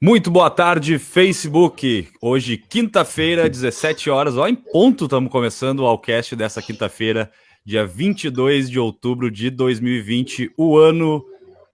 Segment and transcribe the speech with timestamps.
[0.00, 2.08] Muito boa tarde, Facebook.
[2.22, 7.28] Hoje, quinta-feira, 17 horas, ó, em ponto, estamos começando o Alcast dessa quinta-feira,
[7.66, 11.24] dia 22 de outubro de 2020, o ano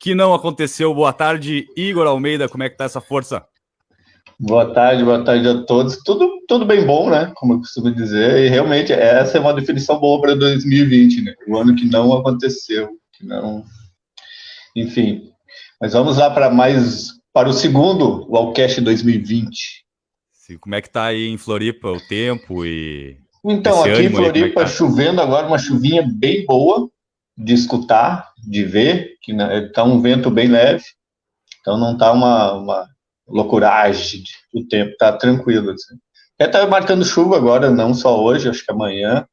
[0.01, 0.95] que não aconteceu.
[0.95, 3.45] Boa tarde, Igor Almeida, como é que tá essa força?
[4.41, 5.99] Boa tarde, boa tarde a todos.
[6.03, 7.31] Tudo, tudo bem bom, né?
[7.35, 11.35] Como eu costumo dizer, e realmente essa é uma definição boa para 2020, né?
[11.47, 13.63] O ano que não aconteceu, que não.
[14.75, 15.31] Enfim,
[15.79, 19.84] mas vamos lá para mais para o segundo Wallcast 2020.
[20.33, 24.11] Sim, como é que tá aí em Floripa o tempo e Então, aqui em é
[24.11, 24.70] Floripa é tá?
[24.70, 26.89] chovendo agora uma chuvinha bem boa
[27.37, 29.34] de escutar, de ver, que
[29.75, 30.84] tá um vento bem leve.
[31.61, 32.87] Então não tá uma, uma
[33.27, 34.23] loucuragem
[34.55, 35.97] o tempo, tá tranquilo assim.
[36.39, 39.27] Até tá marcando chuva agora, não só hoje, acho que amanhã.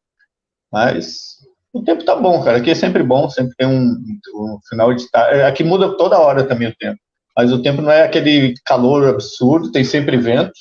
[0.72, 1.38] Mas
[1.72, 2.58] o tempo tá bom, cara.
[2.58, 3.96] Aqui é sempre bom, sempre tem um,
[4.34, 5.42] um final de tarde.
[5.44, 7.00] Aqui muda toda hora também o tempo
[7.36, 10.54] mas o tempo não é aquele calor absurdo, tem sempre vento,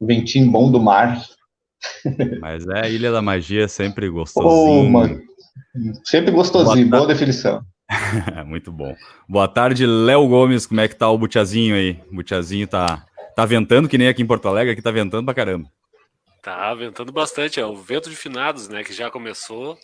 [0.00, 1.22] ventinho bom do mar.
[2.40, 4.50] Mas é a Ilha da Magia, sempre gostosinho.
[4.50, 5.20] Oh, mano.
[6.04, 7.62] Sempre gostosinho, boa, boa definição.
[8.46, 8.94] Muito bom.
[9.28, 12.00] Boa tarde, Léo Gomes, como é que tá o Butiazinho aí?
[12.10, 13.04] O Butiazinho tá,
[13.34, 15.68] tá ventando, que nem aqui em Porto Alegre, aqui tá ventando pra caramba.
[16.42, 19.76] Tá ventando bastante, é o vento de finados, né, que já começou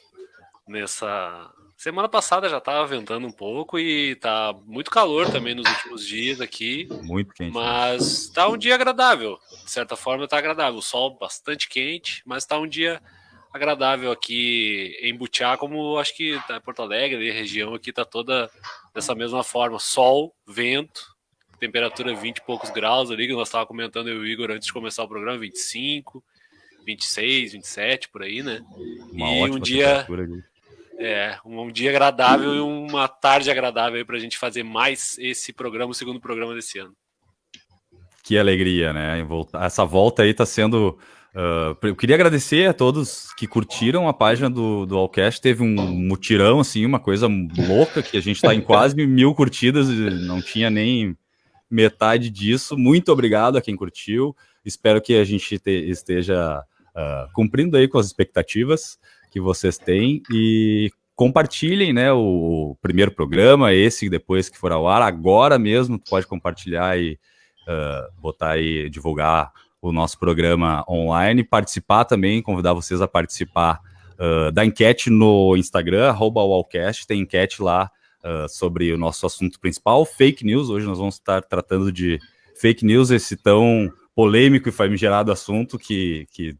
[0.66, 6.06] nessa Semana passada já estava ventando um pouco e tá muito calor também nos últimos
[6.06, 6.88] dias aqui.
[7.02, 7.52] Muito quente.
[7.52, 9.38] Mas tá um dia agradável.
[9.62, 10.78] De certa forma tá agradável.
[10.78, 13.00] O sol bastante quente, mas tá um dia
[13.52, 18.50] agradável aqui em Butiá, como acho que tá Porto Alegre, a região aqui tá toda
[18.94, 19.78] dessa mesma forma.
[19.78, 21.14] Sol, vento,
[21.60, 24.66] temperatura 20 e poucos graus ali, que nós estávamos comentando eu e o Igor antes
[24.66, 26.24] de começar o programa, 25,
[26.86, 28.64] 26, 27, por aí, né?
[29.12, 30.06] Uma e um dia...
[30.98, 35.90] é, um dia agradável e uma tarde agradável para a gente fazer mais esse programa,
[35.90, 36.94] o segundo programa desse ano.
[38.22, 39.26] Que alegria, né?
[39.62, 40.98] Essa volta aí está sendo.
[41.32, 45.40] Uh, eu queria agradecer a todos que curtiram a página do, do Allcast.
[45.40, 49.88] Teve um mutirão, assim, uma coisa louca, que a gente está em quase mil curtidas
[49.88, 51.16] e não tinha nem
[51.70, 52.76] metade disso.
[52.76, 54.34] Muito obrigado a quem curtiu.
[54.64, 56.64] Espero que a gente te, esteja
[56.96, 58.98] uh, cumprindo aí com as expectativas
[59.30, 65.00] que vocês têm e compartilhem, né, o primeiro programa, esse depois que for ao ar,
[65.00, 67.18] agora mesmo, pode compartilhar e
[67.66, 73.80] uh, botar aí, divulgar o nosso programa online, participar também, convidar vocês a participar
[74.18, 77.90] uh, da enquete no Instagram, arroba Wallcast, tem enquete lá
[78.22, 82.18] uh, sobre o nosso assunto principal, fake news, hoje nós vamos estar tratando de
[82.60, 86.56] fake news, esse tão polêmico e famigerado assunto que, que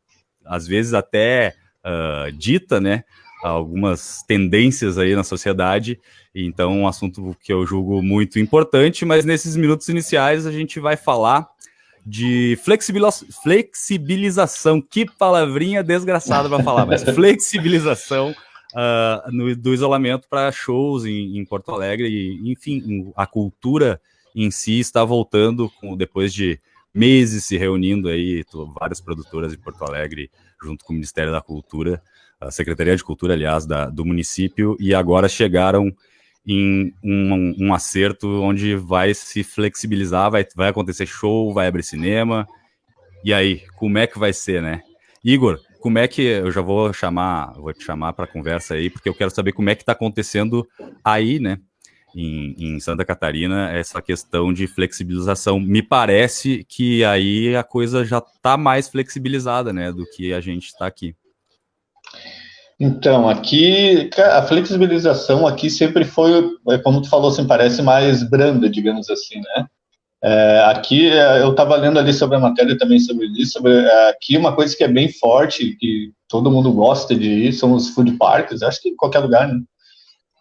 [0.49, 3.05] às vezes até uh, dita, né?
[3.43, 6.01] Algumas tendências aí na sociedade,
[6.35, 10.97] então um assunto que eu julgo muito importante, mas nesses minutos iniciais a gente vai
[10.97, 11.47] falar
[12.05, 12.59] de
[13.43, 14.81] flexibilização.
[14.81, 18.35] Que palavrinha desgraçada para falar, mas flexibilização
[18.73, 24.01] uh, no, do isolamento para shows em, em, Porto Alegre e, enfim, a cultura
[24.35, 26.61] em si está voltando com, depois de
[26.97, 28.43] meses se reunindo aí,
[28.79, 30.31] várias produtoras de Porto Alegre
[30.63, 32.03] junto com o Ministério da Cultura,
[32.41, 35.93] a Secretaria de Cultura, aliás, da, do município, e agora chegaram
[36.47, 42.47] em um, um, acerto onde vai se flexibilizar, vai, vai acontecer show, vai abrir cinema.
[43.25, 44.81] E aí, como é que vai ser, né?
[45.25, 49.09] Igor, como é que eu já vou chamar, vou te chamar para conversa aí, porque
[49.09, 50.67] eu quero saber como é que está acontecendo
[51.05, 51.59] aí, né?
[52.19, 55.61] Em, em, Santa Catarina, essa questão de flexibilização.
[55.61, 60.69] Me parece que aí a coisa já está mais flexibilizada, né, do que a gente
[60.69, 61.15] está aqui.
[62.81, 68.69] Então, aqui, a flexibilização aqui sempre foi, é, como tu falou, assim, parece mais branda,
[68.69, 69.67] digamos assim, né?
[70.23, 74.11] É, aqui, é, eu estava lendo ali sobre a matéria também sobre isso, sobre, é,
[74.11, 77.91] aqui uma coisa que é bem forte, que todo mundo gosta de ir, são os
[77.91, 79.61] food parks, acho que em qualquer lugar, né?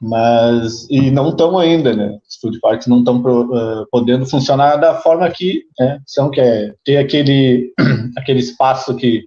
[0.01, 2.19] Mas, e não estão ainda, né?
[2.28, 6.74] Os food parks não estão uh, podendo funcionar da forma que né, são, que é
[6.83, 7.74] ter aquele,
[8.18, 9.21] aquele espaço que,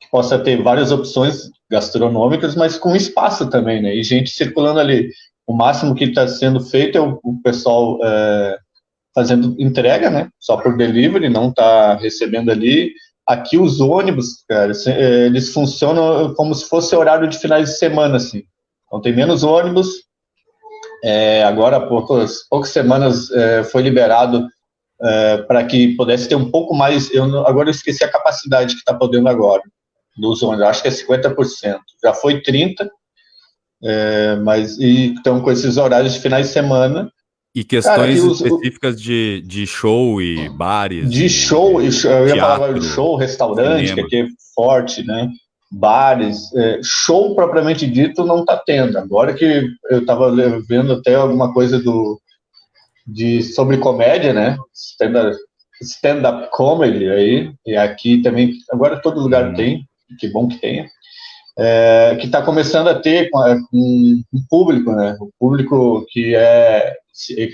[0.00, 3.94] que possa ter várias opções gastronômicas, mas com espaço também, né?
[3.94, 5.10] E gente circulando ali.
[5.46, 8.58] O máximo que está sendo feito é o, o pessoal é,
[9.14, 10.28] fazendo entrega, né?
[10.38, 12.92] Só por delivery, não está recebendo ali.
[13.26, 18.16] Aqui os ônibus, cara, é, eles funcionam como se fosse horário de finais de semana,
[18.16, 18.42] assim.
[18.88, 19.88] Então tem menos ônibus.
[21.04, 24.48] É, agora, há poucas, poucas semanas, é, foi liberado
[25.00, 27.12] é, para que pudesse ter um pouco mais.
[27.12, 29.62] Eu agora eu esqueci a capacidade que está podendo agora
[30.16, 31.78] dos ônibus, acho que é 50%.
[32.02, 32.88] Já foi 30%,
[33.84, 37.12] é, mas e, então com esses horários de finais de semana,
[37.54, 41.08] E questões Cara, os, específicas de, de show e bares.
[41.08, 45.28] De show, eu ia falar de show, restaurante, que aqui é forte, né?
[45.70, 48.98] Bares, é, show propriamente dito não está tendo.
[48.98, 50.34] Agora que eu estava
[50.66, 52.20] vendo até alguma coisa do
[53.06, 54.56] de sobre comédia, né?
[54.74, 55.36] Stand-up
[55.80, 59.54] stand comedy aí, e aqui também, agora todo lugar hum.
[59.54, 59.86] tem,
[60.18, 60.88] que bom que tenha
[61.58, 63.40] é, que está começando a ter com,
[63.74, 65.16] um público, né?
[65.20, 66.96] O público que é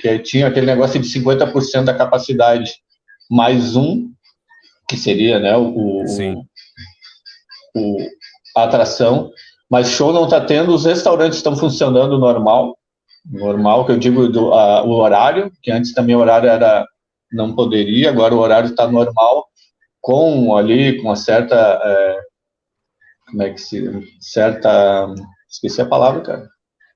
[0.02, 2.74] que tinha aquele negócio de 50% da capacidade
[3.30, 4.10] mais um,
[4.86, 6.04] que seria, né, o, o,
[7.74, 7.98] o
[8.56, 9.30] a atração,
[9.68, 12.78] mas show não está tendo, os restaurantes estão funcionando normal,
[13.24, 16.86] normal que eu digo do a, o horário, que antes também o horário era
[17.32, 19.46] não poderia, agora o horário está normal,
[20.00, 22.20] com ali com uma certa é,
[23.26, 23.82] como é que se
[24.20, 25.12] certa
[25.50, 26.48] esqueci a palavra, cara.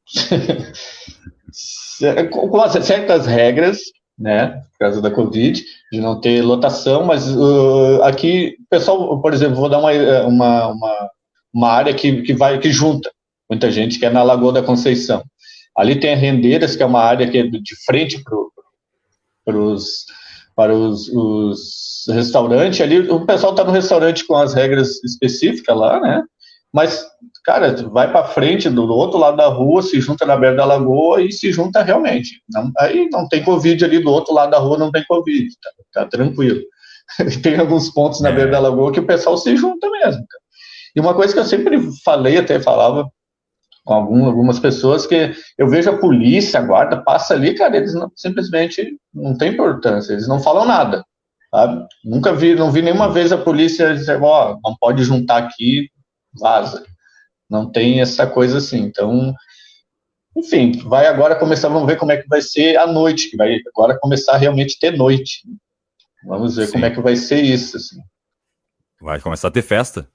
[2.30, 3.78] com certas regras,
[4.18, 9.56] né, por causa da Covid, de não ter lotação, mas uh, aqui, pessoal, por exemplo,
[9.56, 9.92] vou dar uma,
[10.26, 11.10] uma, uma,
[11.52, 13.10] uma, área que, que vai, que junta
[13.48, 15.22] muita gente, que é na Lagoa da Conceição.
[15.76, 18.52] Ali tem a Rendeiras, que é uma área que é de frente pro,
[19.44, 20.04] pros,
[20.54, 22.80] para os, os restaurantes.
[22.80, 26.22] Ali o pessoal está no restaurante com as regras específicas lá, né?
[26.72, 27.06] Mas,
[27.48, 30.66] cara, vai para frente do, do, outro lado da rua, se junta na beira da
[30.66, 32.42] lagoa e se junta realmente.
[32.46, 36.02] Não, aí não tem Covid ali do outro lado da rua, não tem Covid, tá,
[36.02, 36.60] tá tranquilo.
[37.42, 38.32] tem alguns pontos na é.
[38.32, 40.26] beira da lagoa que o pessoal se junta mesmo.
[40.26, 40.42] Cara.
[40.94, 43.10] E uma coisa que eu sempre falei, até falava
[43.82, 47.94] com algum, algumas pessoas, que eu vejo a polícia, a guarda, passa ali, cara, eles
[47.94, 51.02] não, simplesmente não tem importância, eles não falam nada.
[51.50, 51.86] Sabe?
[52.04, 55.88] Nunca vi, não vi nenhuma vez a polícia dizer, ó, oh, não pode juntar aqui,
[56.38, 56.84] vaza.
[57.48, 58.78] Não tem essa coisa assim.
[58.78, 59.34] Então,
[60.36, 63.58] enfim, vai agora começar, vamos ver como é que vai ser a noite, que vai
[63.74, 65.42] agora começar a realmente ter noite.
[66.24, 66.72] Vamos ver Sim.
[66.72, 67.76] como é que vai ser isso.
[67.76, 67.96] Assim.
[69.00, 70.08] Vai começar a ter festa.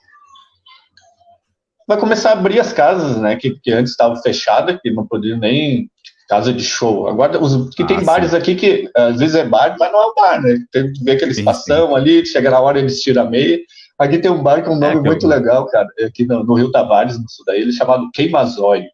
[1.88, 3.36] Vai começar a abrir as casas, né?
[3.36, 5.90] Que, que antes estava fechada, que não podia nem
[6.30, 7.08] casa de show.
[7.08, 10.06] Agora, os, que ah, tem bares aqui que às vezes é bar, mas não é
[10.08, 10.58] um bar, né?
[10.72, 13.60] Tem que ver aqueles passão ali, chega na hora eles tiram a meia.
[14.04, 16.72] Aqui tem um bar com um nome é, muito legal, cara, aqui no, no Rio
[16.72, 18.86] Tavares, no sul daí, chamado Queimazóio.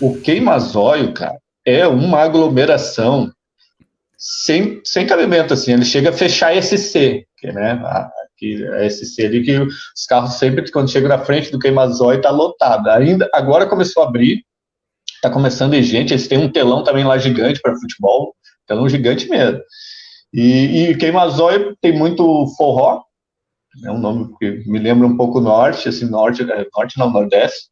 [0.00, 3.30] O Queimazóio, cara, é uma aglomeração
[4.18, 7.80] sem, sem cabimento, assim, ele chega a fechar SC, que, né,
[8.34, 12.30] aqui, a SC ali, que os carros sempre, quando chegam na frente do Queimazóio, tá
[12.30, 12.88] lotado.
[12.90, 14.44] Ainda, agora começou a abrir,
[15.22, 18.34] tá começando a gente, eles têm um telão também lá gigante para futebol,
[18.66, 19.60] telão gigante mesmo.
[20.32, 23.02] E, e Queimazóio tem muito forró,
[23.84, 27.68] é um nome que me lembra um pouco norte, assim, norte, é, norte não, nordeste,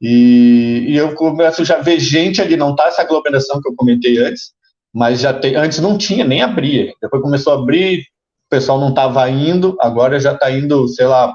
[0.00, 4.18] e, e, eu começo já ver gente ali, não tá essa aglomeração que eu comentei
[4.18, 4.52] antes,
[4.92, 8.90] mas já tem, antes não tinha, nem abria, depois começou a abrir, o pessoal não
[8.90, 11.34] estava indo, agora já está indo, sei lá,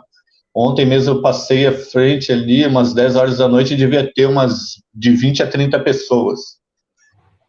[0.53, 4.75] ontem mesmo eu passei à frente ali, umas 10 horas da noite, devia ter umas
[4.93, 6.39] de 20 a 30 pessoas,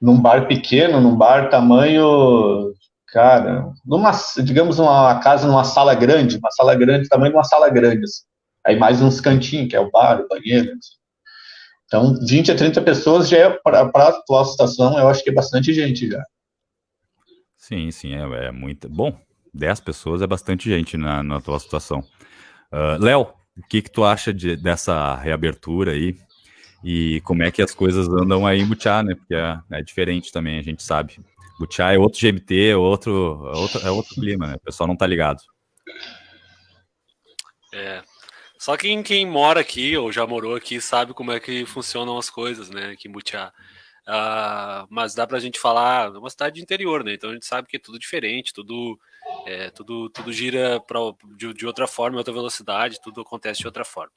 [0.01, 2.73] num bar pequeno, num bar tamanho
[3.13, 4.13] Cara, numa,
[4.45, 8.05] digamos, uma casa numa sala grande, uma sala grande, tamanho de uma sala grande.
[8.05, 8.23] Assim.
[8.65, 10.71] Aí mais uns cantinhos, que é o bar, o banheiro.
[10.71, 11.01] Assim.
[11.87, 15.35] Então, 20 a 30 pessoas já é, para a atual situação, eu acho que é
[15.35, 16.23] bastante gente já.
[17.57, 18.89] Sim, sim, é, é muito.
[18.89, 19.19] Bom,
[19.53, 22.05] 10 pessoas é bastante gente na, na atual situação.
[22.73, 26.17] Uh, Léo, o que, que tu acha de, dessa reabertura aí?
[26.85, 29.15] E como é que as coisas andam aí em Butiá, né?
[29.15, 31.19] Porque é, é diferente também, a gente sabe.
[31.61, 34.55] Butiá é outro GMT, é outro, é outro, é outro clima, né?
[34.55, 35.43] O pessoal não tá ligado.
[37.75, 38.03] É.
[38.59, 42.31] Só quem, quem mora aqui ou já morou aqui sabe como é que funcionam as
[42.31, 42.93] coisas, né?
[42.93, 43.53] Aqui em Butiá.
[44.09, 47.13] Uh, mas dá pra gente falar, é uma cidade de interior, né?
[47.13, 48.99] Então a gente sabe que é tudo diferente, tudo,
[49.47, 50.99] é, tudo, tudo gira pra,
[51.37, 54.13] de, de outra forma, outra velocidade, tudo acontece de outra forma.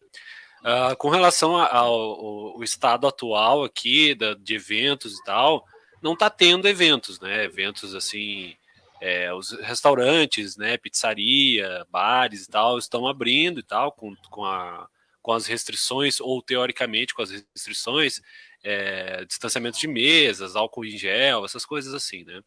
[0.62, 5.66] Uh, com relação ao, ao, ao, estado atual aqui, da, de eventos e tal,
[6.04, 7.46] não está tendo eventos, né?
[7.46, 8.56] Eventos assim,
[9.02, 10.78] é, os restaurantes, né?
[10.78, 14.88] Pizzaria, bares e tal estão abrindo e tal com, com, a,
[15.22, 18.22] com as restrições ou teoricamente com as restrições,
[18.64, 22.42] é, distanciamento de mesas, álcool em gel, essas coisas assim, né?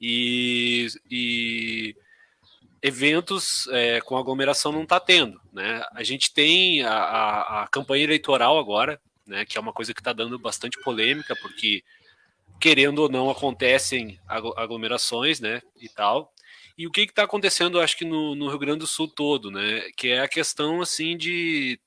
[0.00, 1.94] E, e
[2.82, 5.84] eventos é, com aglomeração não está tendo, né?
[5.92, 9.44] A gente tem a, a, a campanha eleitoral agora, né?
[9.44, 11.84] Que é uma coisa que está dando bastante polêmica porque
[12.60, 16.32] querendo ou não, acontecem aglomerações, né, e tal.
[16.76, 19.82] E o que está acontecendo, acho que no, no, Rio Grande do Sul todo, né,
[19.96, 21.78] que é a questão, assim, de...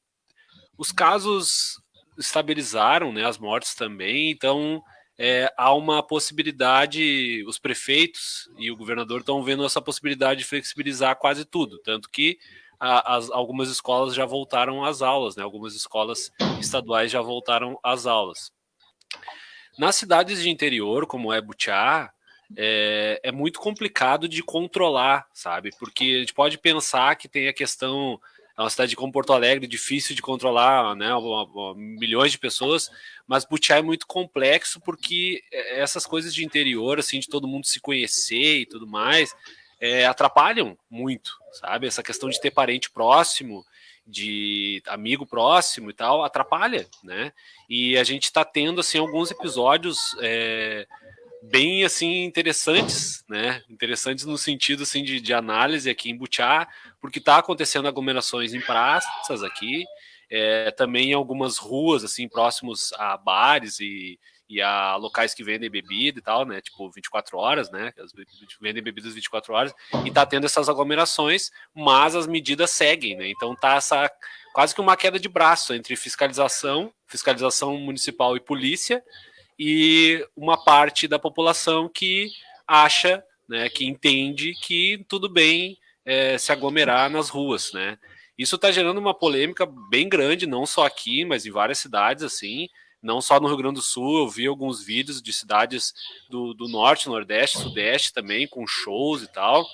[0.77, 1.81] Os casos
[2.17, 4.81] estabilizaram, né, as mortes também, então
[5.17, 11.15] é, há uma possibilidade, os prefeitos e o governador estão vendo essa possibilidade de flexibilizar
[11.17, 12.37] quase tudo, tanto que
[12.79, 15.43] as, algumas escolas já voltaram às aulas, né?
[15.43, 18.51] algumas escolas estaduais já voltaram às aulas.
[19.77, 22.11] Nas cidades de interior, como é Butiá,
[22.55, 25.69] é, é, muito complicado de controlar, sabe?
[25.77, 28.19] Porque a gente pode pensar que tem a questão
[28.57, 31.09] é uma cidade como Porto Alegre, difícil de controlar, né,
[31.75, 32.89] milhões de pessoas,
[33.27, 37.67] mas Butiá é muito complexo porque é, essas coisas de interior, assim, de todo mundo
[37.67, 39.35] se conhecer e tudo mais,
[39.79, 41.85] é, atrapalham muito, sabe?
[41.85, 43.63] Essa questão de ter parente próximo,
[44.07, 47.33] de amigo próximo e tal, atrapalha, né?
[47.69, 50.15] E a gente está tendo, assim, alguns episódios...
[50.21, 50.87] É,
[51.41, 53.61] bem assim interessantes, né?
[53.69, 56.67] Interessantes no sentido assim de, de análise aqui em Butiá,
[56.99, 59.85] porque está acontecendo aglomerações em praças aqui,
[60.29, 64.19] é, também em algumas ruas assim próximos a bares e,
[64.49, 66.61] e a locais que vendem bebida e tal, né?
[66.61, 67.93] Tipo 24 horas, né?
[68.61, 69.73] vendem bebidas 24 horas
[70.05, 73.29] e tá tendo essas aglomerações, mas as medidas seguem, né?
[73.29, 74.09] Então tá essa
[74.53, 79.03] quase que uma queda de braço entre fiscalização, fiscalização municipal e polícia
[79.59, 82.31] e uma parte da população que
[82.65, 87.97] acha, né, que entende que tudo bem é, se aglomerar nas ruas, né?
[88.37, 92.69] Isso está gerando uma polêmica bem grande, não só aqui, mas em várias cidades, assim,
[93.01, 95.93] não só no Rio Grande do Sul, eu vi alguns vídeos de cidades
[96.29, 99.65] do, do norte, nordeste, sudeste também, com shows e tal.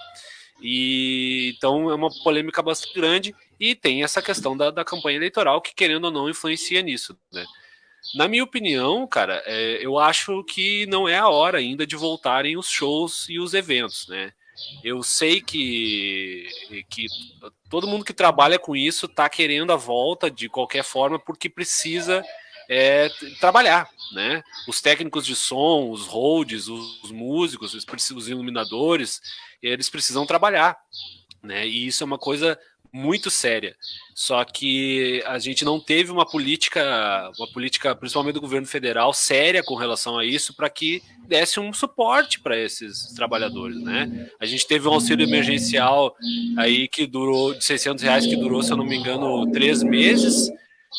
[0.61, 5.61] E então é uma polêmica bastante grande e tem essa questão da, da campanha eleitoral
[5.61, 7.45] que, querendo ou não, influencia nisso, né?
[8.15, 12.57] Na minha opinião, cara, é, eu acho que não é a hora ainda de voltarem
[12.57, 14.33] os shows e os eventos, né?
[14.83, 16.47] Eu sei que,
[16.89, 17.07] que
[17.69, 22.23] todo mundo que trabalha com isso está querendo a volta de qualquer forma porque precisa
[22.69, 24.43] é, trabalhar, né?
[24.67, 29.21] Os técnicos de som, os holds, os, os músicos, os iluminadores,
[29.61, 30.77] eles precisam trabalhar,
[31.41, 31.67] né?
[31.67, 32.57] E isso é uma coisa
[32.93, 33.75] muito séria.
[34.13, 39.63] Só que a gente não teve uma política, uma política, principalmente do governo federal, séria
[39.63, 44.29] com relação a isso, para que desse um suporte para esses trabalhadores, né?
[44.39, 46.15] A gente teve um auxílio emergencial
[46.55, 50.51] aí que durou de 600 reais, que durou, se eu não me engano, três meses.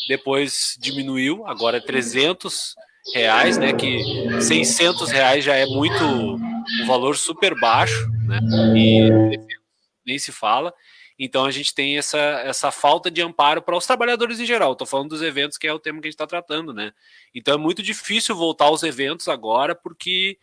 [0.07, 2.75] Depois diminuiu, agora é 300
[3.13, 3.73] reais, né?
[3.73, 4.01] Que
[4.41, 8.39] 600 reais já é muito um valor super baixo, né?
[8.75, 9.09] E
[10.05, 10.73] nem se fala.
[11.17, 14.73] Então a gente tem essa, essa falta de amparo para os trabalhadores em geral.
[14.73, 16.91] Estou falando dos eventos, que é o tema que a gente está tratando, né?
[17.33, 20.37] Então é muito difícil voltar aos eventos agora, porque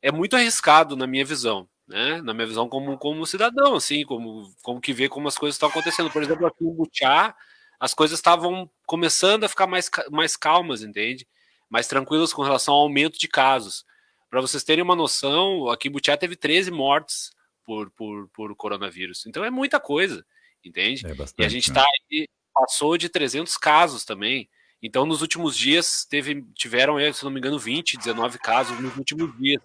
[0.00, 1.68] é muito arriscado, na minha visão.
[1.88, 2.22] Né?
[2.22, 5.68] Na minha visão como, como cidadão, assim, como, como que vê como as coisas estão
[5.68, 6.10] acontecendo.
[6.10, 7.34] Por exemplo, aqui em Butiá,
[7.78, 11.26] as coisas estavam começando a ficar mais, mais calmas, entende?
[11.70, 13.86] Mais tranquilas com relação ao aumento de casos.
[14.28, 17.32] Para vocês terem uma noção, aqui em Butiá teve 13 mortes
[17.64, 19.24] por, por, por coronavírus.
[19.24, 20.22] Então é muita coisa,
[20.62, 21.06] entende?
[21.06, 21.76] É bastante, e a gente né?
[21.76, 24.46] tá aí, passou de 300 casos também.
[24.82, 29.34] Então, nos últimos dias, teve, tiveram, se não me engano, 20, 19 casos nos últimos
[29.38, 29.62] dias.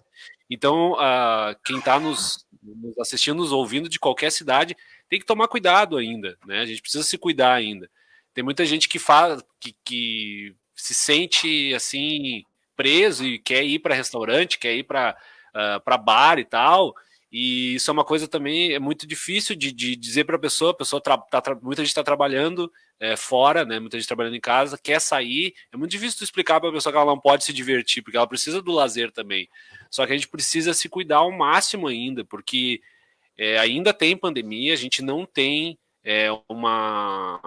[0.48, 4.74] Então, uh, quem está nos, nos, assistindo, nos ouvindo de qualquer cidade,
[5.06, 6.60] tem que tomar cuidado ainda, né?
[6.60, 7.90] A gente precisa se cuidar ainda.
[8.38, 12.44] Tem muita gente que fala, que, que se sente assim
[12.76, 15.16] preso e quer ir para restaurante, quer ir para
[15.50, 16.94] uh, para bar e tal,
[17.32, 20.70] e isso é uma coisa também é muito difícil de, de dizer para a pessoa.
[20.70, 21.20] A pessoa tá,
[21.60, 23.80] muita gente está trabalhando é, fora, né?
[23.80, 25.52] Muita gente trabalhando em casa, quer sair.
[25.72, 28.28] É muito difícil explicar para a pessoa que ela não pode se divertir, porque ela
[28.28, 29.48] precisa do lazer também.
[29.90, 32.80] Só que a gente precisa se cuidar ao máximo ainda, porque
[33.36, 37.40] é, ainda tem pandemia, a gente não tem é, uma,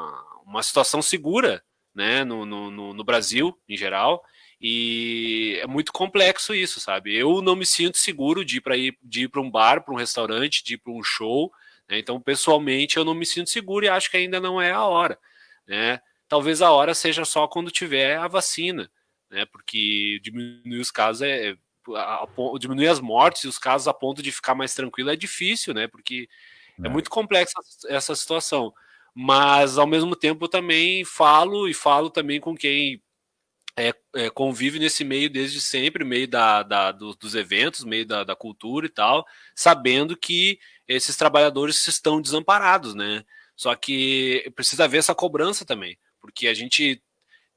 [0.51, 1.63] uma situação segura
[1.95, 4.23] né, no, no, no Brasil em geral.
[4.59, 7.15] E é muito complexo isso, sabe?
[7.15, 9.93] Eu não me sinto seguro de ir para ir, de ir para um bar, para
[9.93, 11.51] um restaurante, de ir para um show.
[11.89, 11.97] Né?
[11.97, 15.17] Então, pessoalmente, eu não me sinto seguro e acho que ainda não é a hora.
[15.67, 15.99] Né?
[16.27, 18.89] Talvez a hora seja só quando tiver a vacina,
[19.29, 19.45] né?
[19.45, 21.57] Porque diminuir os casos é, é
[21.95, 22.27] a, a,
[22.59, 25.87] diminuir as mortes e os casos a ponto de ficar mais tranquilo é difícil, né?
[25.87, 26.29] Porque
[26.81, 27.53] é, é muito complexa
[27.89, 28.73] essa situação.
[29.13, 33.01] Mas ao mesmo tempo também falo e falo também com quem
[33.77, 38.23] é, é, convive nesse meio desde sempre, meio da, da do, dos eventos, meio da,
[38.23, 39.25] da, cultura e tal,
[39.55, 43.23] sabendo que esses trabalhadores estão desamparados, né?
[43.55, 47.01] Só que precisa haver essa cobrança também, porque a gente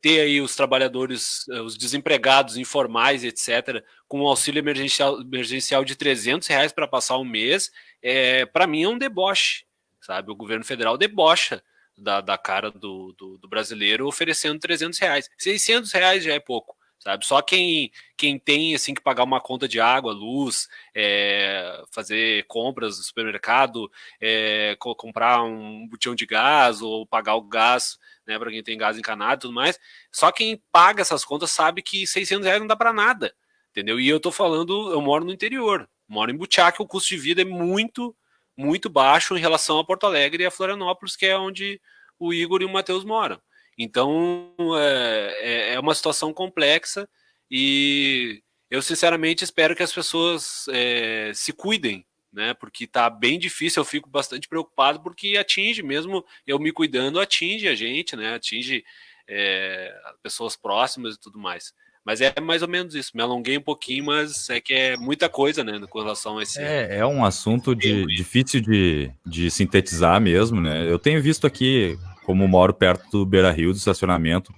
[0.01, 5.97] ter aí os trabalhadores, eh, os desempregados informais, etc., com um auxílio emergencial, emergencial de
[5.97, 7.71] 300 reais para passar um mês,
[8.03, 9.64] é, para mim é um deboche,
[10.05, 10.31] sabe?
[10.31, 11.63] O governo federal debocha
[11.97, 15.31] da, da cara do, do, do, brasileiro oferecendo 300 reais.
[15.39, 16.77] 600 reais já é pouco.
[16.99, 17.25] sabe?
[17.25, 22.99] Só quem, quem tem assim que pagar uma conta de água, luz, é, fazer compras
[22.99, 28.51] no supermercado, é, co comprar um botão de gás ou pagar o gás, né, para
[28.51, 29.79] quem tem gás encanado e tudo mais.
[30.13, 33.35] Só quem paga essas contas sabe que 600 reais não dá para nada,
[33.71, 33.99] entendeu?
[33.99, 37.19] E eu tô falando, eu moro no interior, moro em Butiá, que o custo de
[37.19, 38.15] vida é muito,
[38.57, 41.81] muito baixo em relação a Porto Alegre e a Florianópolis, que é onde
[42.19, 43.41] o Igor e o Matheus moram.
[43.79, 47.09] Então é, é, é uma situação complexa
[47.51, 52.55] e eu sinceramente espero que as pessoas é, se cuidem, né?
[52.55, 57.69] Porque tá bem difícil, eu fico bastante preocupado porque atinge, mesmo eu me cuidando, atinge
[57.69, 58.35] a gente, né?
[58.35, 58.85] Atinge
[59.29, 61.73] é, pessoas próximas e tudo mais.
[62.05, 63.13] Mas é mais ou menos isso.
[63.15, 66.61] Me alonguei um pouquinho, mas é que é muita coisa, né, com relação a esse.
[66.61, 70.91] É, é um assunto de, difícil de, de sintetizar mesmo, né?
[70.91, 74.53] Eu tenho visto aqui como moro perto do Beira Rio, do estacionamento,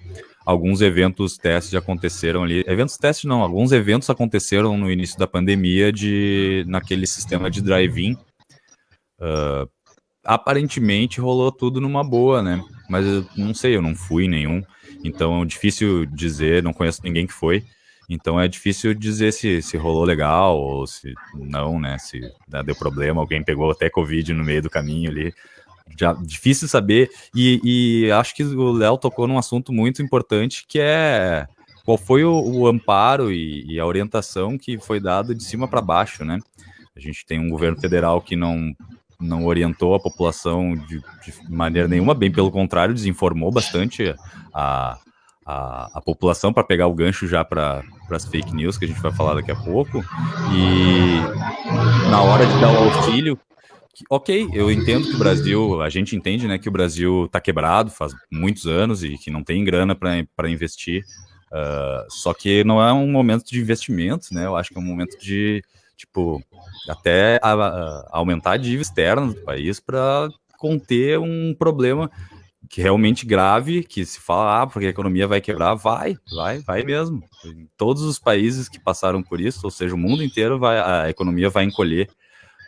[0.45, 2.63] alguns eventos testes aconteceram ali.
[2.65, 8.13] Eventos testes não, alguns eventos aconteceram no início da pandemia de naquele sistema de drive-in.
[9.19, 9.69] Uh,
[10.23, 12.63] aparentemente rolou tudo numa boa, né?
[12.89, 14.63] Mas eu não sei, eu não fui nenhum.
[15.07, 17.63] Então é difícil dizer, não conheço ninguém que foi.
[18.09, 21.97] Então é difícil dizer se, se rolou legal ou se não, né?
[21.97, 25.33] Se né, deu problema, alguém pegou até Covid no meio do caminho ali
[25.95, 27.09] já, difícil saber.
[27.35, 31.47] E, e acho que o Léo tocou num assunto muito importante que é
[31.85, 35.81] qual foi o, o amparo e, e, a orientação que foi dado de cima para
[35.81, 36.39] baixo, né?
[36.95, 38.75] A gente tem um governo federal que não,
[39.19, 44.15] não orientou a população de, de maneira nenhuma, bem pelo contrário, desinformou bastante
[44.53, 44.97] a,
[45.45, 49.01] a, a população para pegar o gancho já para as fake news que a gente
[49.01, 50.03] vai falar daqui a pouco.
[50.53, 53.39] E na hora de dar o auxílio,
[54.09, 57.89] ok, eu entendo que o Brasil, a gente entende, né, que o Brasil está quebrado
[57.89, 61.03] faz muitos anos e que não tem grana para investir.
[61.49, 64.45] Uh, só que não é um momento de investimento, né?
[64.45, 65.63] Eu acho que é um momento de,
[65.97, 66.41] tipo,
[66.87, 72.09] até a, a aumentar a dívida externa do país para conter um problema
[72.69, 76.83] que realmente grave, que se fala, ah, porque a economia vai quebrar, vai, vai, vai
[76.83, 77.23] mesmo.
[77.45, 81.09] Em todos os países que passaram por isso, ou seja, o mundo inteiro, vai, a
[81.09, 82.09] economia vai encolher.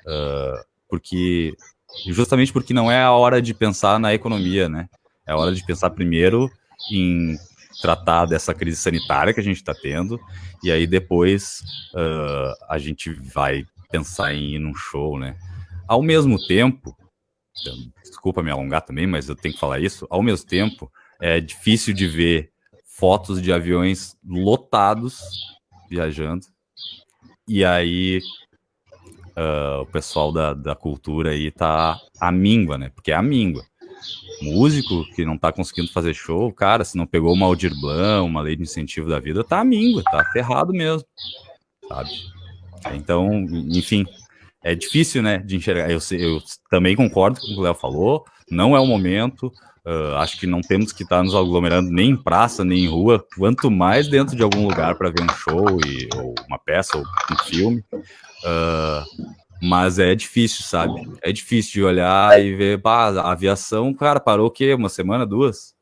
[0.06, 1.54] Uh, porque
[2.08, 4.88] justamente porque não é a hora de pensar na economia, né?
[5.28, 6.50] É a hora de pensar primeiro
[6.92, 7.38] em
[7.82, 10.20] tratar dessa crise sanitária que a gente está tendo,
[10.64, 11.62] e aí depois
[11.94, 15.38] uh, a gente vai pensar em ir num show, né?
[15.88, 16.96] Ao mesmo tempo,
[18.04, 21.94] desculpa me alongar também, mas eu tenho que falar isso, ao mesmo tempo, é difícil
[21.94, 22.52] de ver
[22.86, 25.22] fotos de aviões lotados
[25.90, 26.46] viajando,
[27.48, 28.22] e aí
[29.30, 32.90] uh, o pessoal da, da cultura aí tá a míngua, né?
[32.90, 33.64] Porque é a míngua.
[34.42, 38.42] Músico que não tá conseguindo fazer show, cara, se não pegou uma Aldir Blanc, uma
[38.42, 41.06] lei de incentivo da vida, tá míngua, tá ferrado mesmo,
[41.88, 42.10] sabe?
[42.94, 44.06] Então, enfim,
[44.64, 45.92] é difícil, né, de enxergar.
[45.92, 49.52] Eu, eu também concordo com o que o Léo falou, não é o momento,
[49.86, 53.26] Uh, acho que não temos que estar nos aglomerando nem em praça, nem em rua,
[53.36, 57.04] quanto mais dentro de algum lugar para ver um show, e, ou uma peça, ou
[57.04, 57.84] um filme.
[57.94, 59.04] Uh,
[59.62, 61.02] mas é difícil, sabe?
[61.22, 64.74] É difícil de olhar e ver, pá, a aviação, cara, parou o quê?
[64.74, 65.76] Uma semana, duas?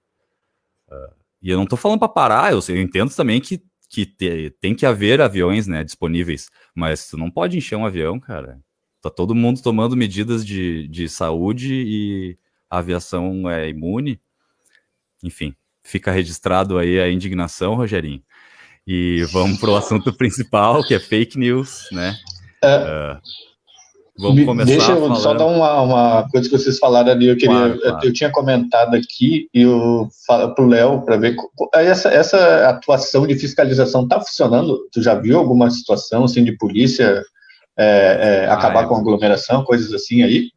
[0.89, 4.49] Uh, e eu não tô falando para parar, eu, eu, entendo também que, que te,
[4.59, 8.59] tem que haver aviões, né, disponíveis, mas tu não pode encher um avião, cara.
[9.01, 12.37] Tá todo mundo tomando medidas de, de saúde e
[12.69, 14.19] a aviação é imune.
[15.23, 18.23] Enfim, fica registrado aí a indignação, Rogerinho.
[18.85, 22.17] E vamos para o assunto principal, que é fake news, né?
[22.63, 23.21] É, uh,
[24.17, 24.69] vamos começar.
[24.69, 25.19] Deixa eu falando...
[25.19, 27.27] só dar uma, uma, coisa que vocês falaram ali.
[27.27, 27.99] Eu queria, claro, claro.
[28.05, 31.35] eu tinha comentado aqui e eu falo para o Léo para ver
[31.73, 34.87] essa, essa atuação de fiscalização está funcionando.
[34.91, 37.23] Tu já viu alguma situação assim de polícia
[37.77, 38.87] é, é, acabar ah, é.
[38.87, 40.49] com aglomeração, coisas assim aí?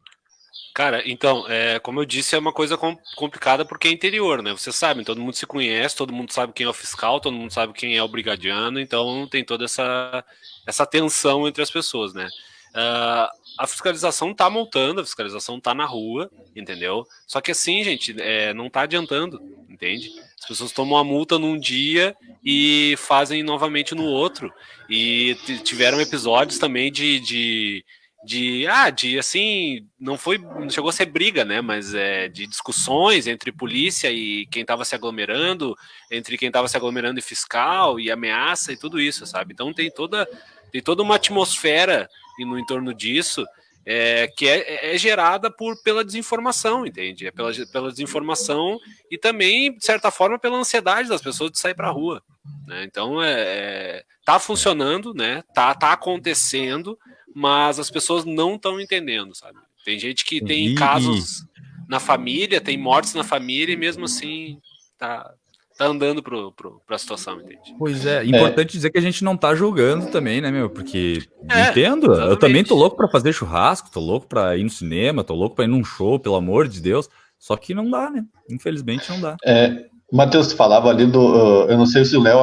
[0.73, 2.77] Cara, então, é, como eu disse, é uma coisa
[3.17, 4.51] complicada porque é interior, né?
[4.51, 7.51] Vocês sabem, todo mundo se conhece, todo mundo sabe quem é o fiscal, todo mundo
[7.51, 10.23] sabe quem é o brigadiano, então tem toda essa,
[10.65, 12.27] essa tensão entre as pessoas, né?
[12.71, 17.05] Uh, a fiscalização tá montando, a fiscalização tá na rua, entendeu?
[17.27, 20.09] Só que assim, gente, é, não tá adiantando, entende?
[20.39, 24.51] As pessoas tomam a multa num dia e fazem novamente no outro.
[24.89, 27.85] E tiveram episódios também de, de
[28.23, 32.45] de ah de assim não foi não chegou a ser briga né mas é de
[32.45, 35.75] discussões entre polícia e quem estava se aglomerando
[36.11, 39.89] entre quem estava se aglomerando e fiscal e ameaça e tudo isso sabe então tem
[39.89, 40.27] toda
[40.71, 42.07] tem toda uma atmosfera
[42.39, 43.45] no entorno disso
[43.85, 47.27] é, que é, é, gerada por, pela desinformação, entende?
[47.27, 48.77] É pela, pela desinformação
[49.09, 52.21] e também, de certa forma, pela ansiedade das pessoas de sair para a rua.
[52.67, 52.83] Né?
[52.83, 55.43] Então, é, é, tá funcionando, né?
[55.53, 56.97] Tá, tá acontecendo,
[57.33, 59.57] mas as pessoas não estão entendendo, sabe?
[59.83, 60.75] Tem gente que tem e...
[60.75, 61.43] casos
[61.89, 64.59] na família, tem mortes na família e mesmo assim
[64.97, 65.33] tá,
[65.81, 67.75] tá andando pro, pro, pra situação, entende?
[67.79, 68.71] Pois é, importante é.
[68.73, 70.69] dizer que a gente não tá julgando também, né, meu?
[70.69, 72.29] Porque é, entendo, exatamente.
[72.29, 75.55] eu também tô louco para fazer churrasco, tô louco para ir no cinema, tô louco
[75.55, 77.09] para ir num show, pelo amor de Deus.
[77.39, 78.23] Só que não dá, né?
[78.49, 79.35] Infelizmente não dá.
[79.43, 81.19] É, Matheus, falava ali do.
[81.19, 82.37] Uh, eu não sei se o Léo,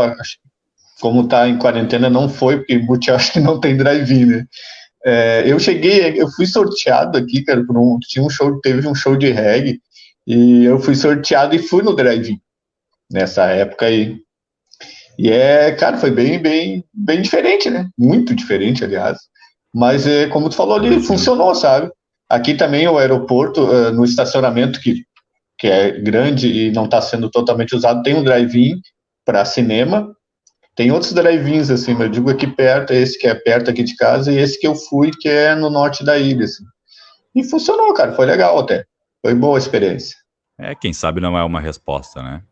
[1.01, 4.47] como tá em quarentena, não foi, porque Buti acho que não tem drive-in, né?
[5.07, 8.97] É, eu cheguei, eu fui sorteado aqui, cara, por um, tinha um show, teve um
[8.97, 9.81] show de reggae,
[10.27, 12.41] e eu fui sorteado e fui no drive-in
[13.11, 14.19] nessa época aí.
[15.19, 17.89] E é, cara, foi bem, bem, bem diferente, né?
[17.99, 19.19] Muito diferente, aliás.
[19.75, 21.91] Mas, é, como tu falou ali, funcionou, sabe?
[22.29, 25.03] Aqui também o aeroporto, uh, no estacionamento, que,
[25.59, 28.81] que é grande e não está sendo totalmente usado, tem um drive-in
[29.25, 30.15] para cinema.
[30.77, 34.31] Tem outros drive-ins, assim, eu digo aqui perto, esse que é perto aqui de casa,
[34.33, 36.65] e esse que eu fui, que é no norte da ilha, assim.
[37.35, 38.85] E funcionou, cara, foi legal até.
[39.21, 40.17] Foi boa a experiência.
[40.61, 42.43] É, quem sabe não é uma resposta, né?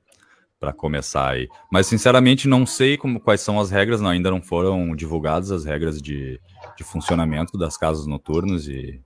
[0.59, 1.49] Para começar aí.
[1.71, 5.64] Mas sinceramente não sei como, quais são as regras, não, ainda não foram divulgadas as
[5.64, 6.40] regras de,
[6.77, 9.01] de funcionamento das casas noturnas e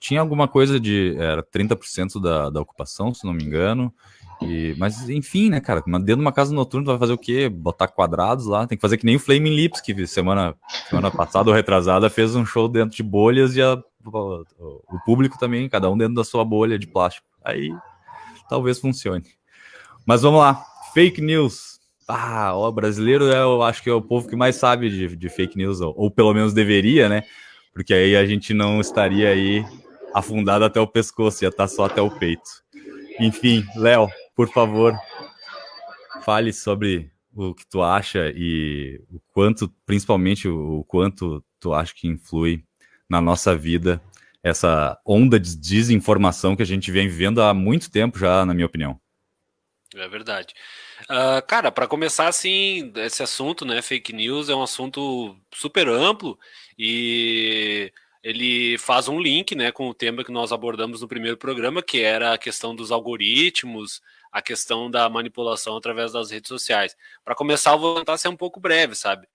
[0.00, 3.94] tinha alguma coisa de era 30% da, da ocupação, se não me engano.
[4.42, 7.48] E, mas enfim, né, cara, dentro de uma casa noturna tu vai fazer o quê?
[7.48, 10.54] Botar quadrados lá, tem que fazer que nem o Flaming Lips, que semana,
[10.88, 15.68] semana passada ou retrasada fez um show dentro de bolhas e a, o público também,
[15.68, 17.26] cada um dentro da sua bolha de plástico.
[17.42, 17.72] Aí
[18.48, 19.35] talvez funcione.
[20.06, 20.64] Mas vamos lá.
[20.94, 21.80] Fake news.
[22.06, 25.28] Ah, o brasileiro é, eu acho que é o povo que mais sabe de, de
[25.28, 27.24] fake news, ou, ou, pelo menos deveria, né?
[27.74, 29.64] Porque aí a gente não estaria aí
[30.14, 32.48] afundado até o pescoço, ia estar tá só até o peito.
[33.18, 34.94] Enfim, Léo, por favor,
[36.24, 42.06] fale sobre o que tu acha e o quanto, principalmente o quanto tu acha que
[42.06, 42.62] influi
[43.10, 44.00] na nossa vida
[44.42, 48.66] essa onda de desinformação que a gente vem vivendo há muito tempo já, na minha
[48.66, 49.00] opinião.
[49.96, 50.54] É verdade.
[51.04, 56.38] Uh, cara, para começar, assim, esse assunto, né, fake news, é um assunto super amplo
[56.78, 57.90] e
[58.22, 62.00] ele faz um link, né, com o tema que nós abordamos no primeiro programa, que
[62.02, 66.94] era a questão dos algoritmos, a questão da manipulação através das redes sociais.
[67.24, 69.26] Para começar, eu vou tentar ser um pouco breve, sabe?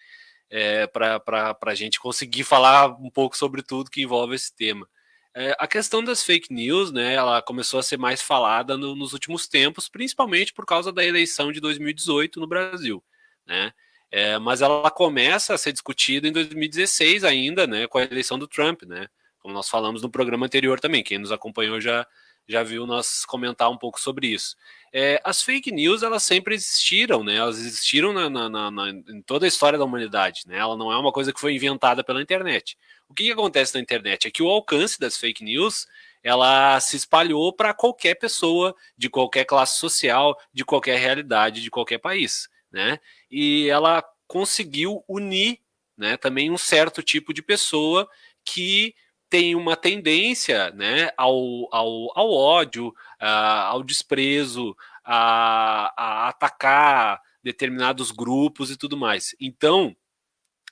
[0.50, 4.88] É, para a gente conseguir falar um pouco sobre tudo que envolve esse tema.
[5.34, 9.14] É, a questão das fake news, né, ela começou a ser mais falada no, nos
[9.14, 13.04] últimos tempos, principalmente por causa da eleição de 2018 no Brasil,
[13.46, 13.72] né?
[14.12, 18.48] É, mas ela começa a ser discutida em 2016 ainda, né, com a eleição do
[18.48, 19.08] Trump, né?
[19.40, 22.06] Como nós falamos no programa anterior também, quem nos acompanhou já
[22.48, 24.56] já viu nós comentar um pouco sobre isso.
[24.94, 27.36] É, as fake news elas sempre existiram, né?
[27.36, 30.58] Elas existiram na, na, na, em toda a história da humanidade, né?
[30.58, 32.78] Ela não é uma coisa que foi inventada pela internet.
[33.08, 35.88] O que, que acontece na internet é que o alcance das fake news
[36.24, 41.98] ela se espalhou para qualquer pessoa de qualquer classe social, de qualquer realidade, de qualquer
[41.98, 43.00] país, né?
[43.30, 45.60] E ela conseguiu unir,
[45.98, 46.18] né?
[46.18, 48.08] Também um certo tipo de pessoa
[48.44, 48.94] que
[49.32, 58.12] tem uma tendência né, ao, ao, ao ódio, uh, ao desprezo, a, a, atacar determinados
[58.12, 59.34] grupos e tudo mais.
[59.40, 59.96] Então,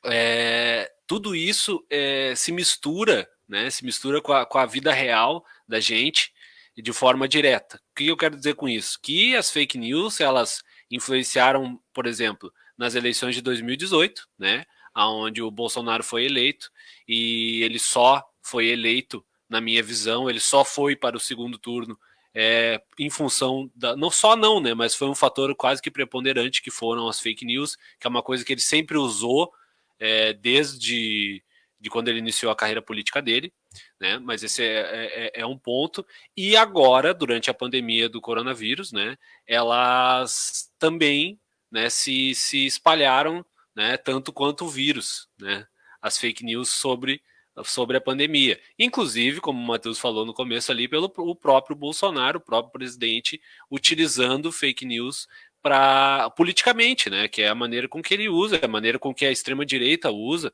[0.04, 5.46] é, tudo isso é, se mistura, né, se mistura com a, com a vida real
[5.66, 6.34] da gente
[6.76, 7.78] de forma direta.
[7.78, 9.00] O que eu quero dizer com isso?
[9.02, 14.66] Que as fake news, elas influenciaram, por exemplo, nas eleições de 2018, né,
[14.98, 16.70] onde o Bolsonaro foi eleito,
[17.08, 21.98] e ele só foi eleito, na minha visão, ele só foi para o segundo turno
[22.34, 23.96] é, em função da.
[23.96, 24.74] Não só não, né?
[24.74, 28.22] Mas foi um fator quase que preponderante que foram as fake news, que é uma
[28.24, 29.52] coisa que ele sempre usou
[30.00, 31.44] é, desde
[31.80, 33.54] de quando ele iniciou a carreira política dele,
[34.00, 34.20] né?
[34.20, 36.06] Mas esse é, é, é, é um ponto.
[36.36, 39.18] E agora, durante a pandemia do coronavírus, né?
[39.48, 41.40] Elas também
[41.72, 45.66] né, se, se espalharam né, tanto quanto o vírus, né?
[46.02, 47.22] As fake news sobre
[47.64, 48.60] sobre a pandemia.
[48.78, 53.42] Inclusive, como o Matheus falou no começo ali, pelo o próprio Bolsonaro, o próprio presidente,
[53.70, 55.28] utilizando fake news
[55.62, 57.28] para politicamente, né?
[57.28, 59.66] Que é a maneira com que ele usa, é a maneira com que a extrema
[59.66, 60.54] direita usa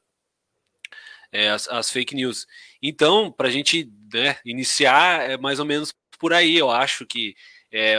[1.32, 2.48] é, as, as, fake news.
[2.82, 6.56] Então, para a gente né, iniciar, é mais ou menos por aí.
[6.56, 7.36] Eu acho que
[7.72, 7.98] é,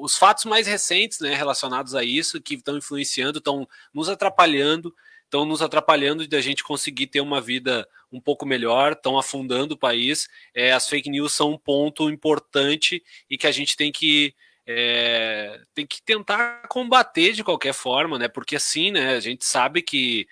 [0.00, 4.94] os fatos mais recentes né, relacionados a isso, que estão influenciando, estão nos atrapalhando
[5.28, 9.74] estão nos atrapalhando de a gente conseguir ter uma vida um pouco melhor, estão afundando
[9.74, 10.26] o país.
[10.54, 14.34] É, as fake news são um ponto importante e que a gente tem que
[14.66, 18.28] é, tem que tentar combater de qualquer forma, né?
[18.28, 19.14] Porque assim, né?
[19.14, 20.26] A gente sabe que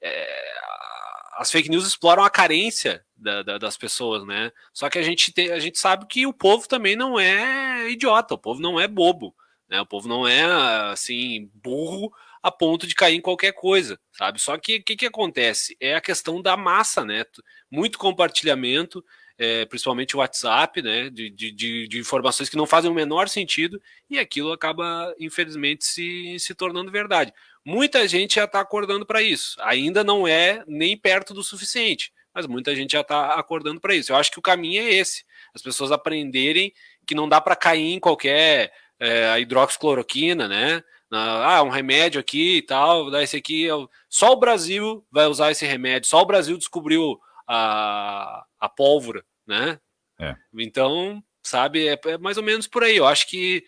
[0.00, 0.54] é,
[1.38, 4.52] as fake news exploram a carência da, da, das pessoas, né?
[4.72, 8.34] Só que a gente, tem, a gente sabe que o povo também não é idiota,
[8.34, 9.34] o povo não é bobo,
[9.68, 9.80] né?
[9.80, 10.44] O povo não é
[10.92, 14.40] assim burro a ponto de cair em qualquer coisa, sabe?
[14.40, 15.76] Só que o que, que acontece?
[15.80, 17.24] É a questão da massa, né?
[17.70, 19.04] Muito compartilhamento,
[19.38, 21.10] é, principalmente o WhatsApp, né?
[21.10, 26.38] De, de, de, informações que não fazem o menor sentido e aquilo acaba, infelizmente, se,
[26.38, 27.32] se tornando verdade.
[27.64, 29.56] Muita gente já está acordando para isso.
[29.60, 34.12] Ainda não é nem perto do suficiente, mas muita gente já está acordando para isso.
[34.12, 36.72] Eu acho que o caminho é esse: as pessoas aprenderem
[37.06, 40.82] que não dá para cair em qualquer é, hidroxicloroquina, né?
[41.18, 43.68] Ah, um remédio aqui e tal, dá esse aqui.
[43.68, 43.72] É
[44.08, 49.80] só o Brasil vai usar esse remédio, só o Brasil descobriu a, a pólvora, né?
[50.18, 50.34] É.
[50.54, 52.96] Então, sabe, é, é mais ou menos por aí.
[52.96, 53.64] Eu acho que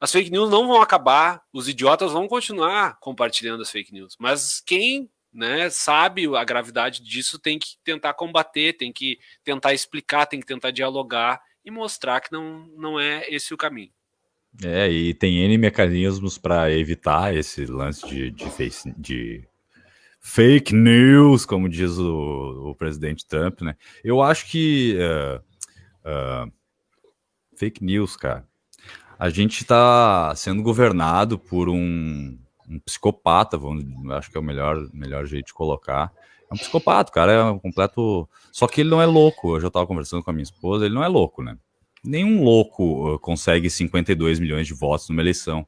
[0.00, 4.60] as fake news não vão acabar, os idiotas vão continuar compartilhando as fake news, mas
[4.60, 10.40] quem né, sabe a gravidade disso tem que tentar combater, tem que tentar explicar, tem
[10.40, 13.92] que tentar dialogar e mostrar que não, não é esse o caminho.
[14.62, 19.46] É, e tem N mecanismos para evitar esse lance de, de, face, de
[20.20, 23.74] fake news, como diz o, o, presidente Trump, né?
[24.04, 25.40] Eu acho que uh,
[26.04, 26.52] uh,
[27.56, 28.46] fake news, cara,
[29.18, 34.88] a gente está sendo governado por um, um, psicopata, vamos, acho que é o melhor,
[34.92, 36.12] melhor jeito de colocar.
[36.50, 38.28] É um psicopata, cara é um completo.
[38.50, 39.56] Só que ele não é louco.
[39.56, 41.56] Eu já estava conversando com a minha esposa, ele não é louco, né?
[42.04, 45.66] Nenhum louco uh, consegue 52 milhões de votos numa eleição.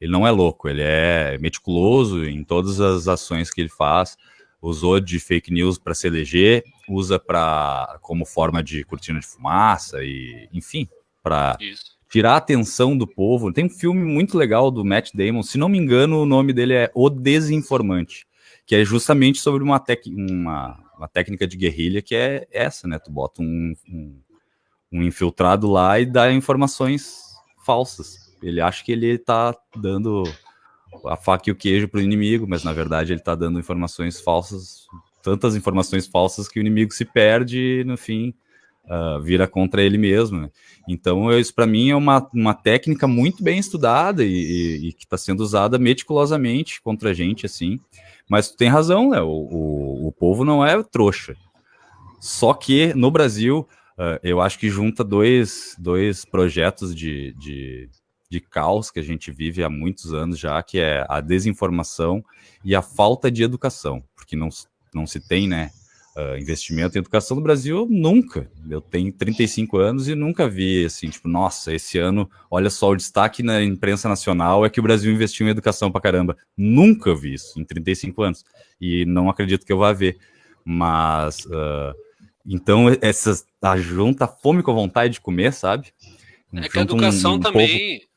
[0.00, 4.16] Ele não é louco, ele é meticuloso em todas as ações que ele faz.
[4.60, 10.02] Usou de fake news para se eleger, usa para como forma de cortina de fumaça
[10.02, 10.88] e, enfim,
[11.22, 11.56] para
[12.08, 13.52] tirar a atenção do povo.
[13.52, 16.74] Tem um filme muito legal do Matt Damon, se não me engano, o nome dele
[16.74, 18.26] é O Desinformante,
[18.64, 22.98] que é justamente sobre uma, tec uma, uma técnica de guerrilha que é essa, né?
[22.98, 24.18] Tu bota um, um,
[24.92, 27.20] um infiltrado lá e dá informações
[27.64, 28.34] falsas.
[28.42, 30.22] Ele acha que ele tá dando
[31.06, 34.86] a faca e o queijo pro inimigo, mas na verdade ele tá dando informações falsas,
[35.22, 38.34] tantas informações falsas que o inimigo se perde e no fim
[38.86, 40.42] uh, vira contra ele mesmo.
[40.42, 40.50] Né?
[40.88, 45.04] Então, isso para mim é uma, uma técnica muito bem estudada e, e, e que
[45.04, 47.78] está sendo usada meticulosamente contra a gente, assim.
[48.28, 49.20] Mas tu tem razão, né?
[49.20, 51.36] O, o, o povo não é trouxa.
[52.20, 57.88] Só que no Brasil, uh, eu acho que junta dois, dois projetos de, de,
[58.30, 62.24] de caos que a gente vive há muitos anos já, que é a desinformação
[62.64, 64.48] e a falta de educação, porque não,
[64.94, 65.70] não se tem, né?
[66.16, 68.50] uh, investimento em educação no Brasil, nunca.
[68.68, 72.96] Eu tenho 35 anos e nunca vi assim, tipo, nossa, esse ano, olha só, o
[72.96, 76.36] destaque na imprensa nacional é que o Brasil investiu em educação pra caramba.
[76.56, 78.44] Nunca vi isso em 35 anos.
[78.80, 80.16] E não acredito que eu vá ver.
[80.64, 81.94] Mas, uh,
[82.46, 85.92] então, essa a junta fome com a vontade de comer, sabe?
[86.54, 87.98] É que a educação um, um também.
[87.98, 88.16] Povo...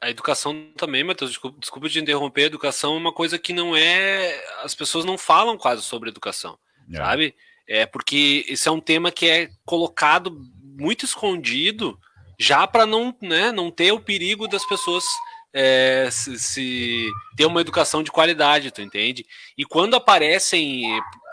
[0.00, 3.76] A, educação também, Matheus, desculpa, desculpa de interromper, a educação é uma coisa que não
[3.76, 4.40] é.
[4.62, 6.58] As pessoas não falam quase sobre educação
[6.90, 6.96] é.
[6.96, 7.34] sabe?
[7.66, 11.98] É porque esse é um tema que é colocado muito escondido
[12.38, 15.04] já para não, né, não ter o perigo das pessoas
[15.54, 19.26] é, se, se, ter uma educação de qualidade, tu entende?
[19.56, 20.84] E quando aparecem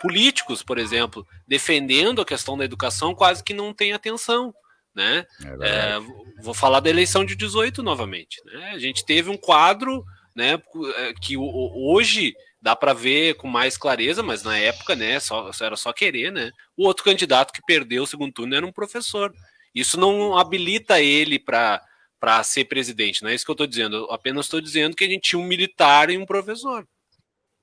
[0.01, 4.53] políticos, por exemplo, defendendo a questão da educação, quase que não tem atenção.
[4.93, 5.25] Né?
[5.61, 5.99] É é,
[6.41, 8.41] vou falar da eleição de 18 novamente.
[8.45, 8.71] Né?
[8.73, 10.03] A gente teve um quadro
[10.35, 10.61] né,
[10.95, 15.77] é, que hoje dá para ver com mais clareza, mas na época, né, só, era
[15.77, 16.51] só querer, né?
[16.75, 19.33] O outro candidato que perdeu o segundo turno era um professor.
[19.73, 21.81] Isso não habilita ele para
[22.19, 23.95] para ser presidente, não é isso que eu estou dizendo.
[23.95, 26.87] Eu apenas estou dizendo que a gente tinha um militar e um professor,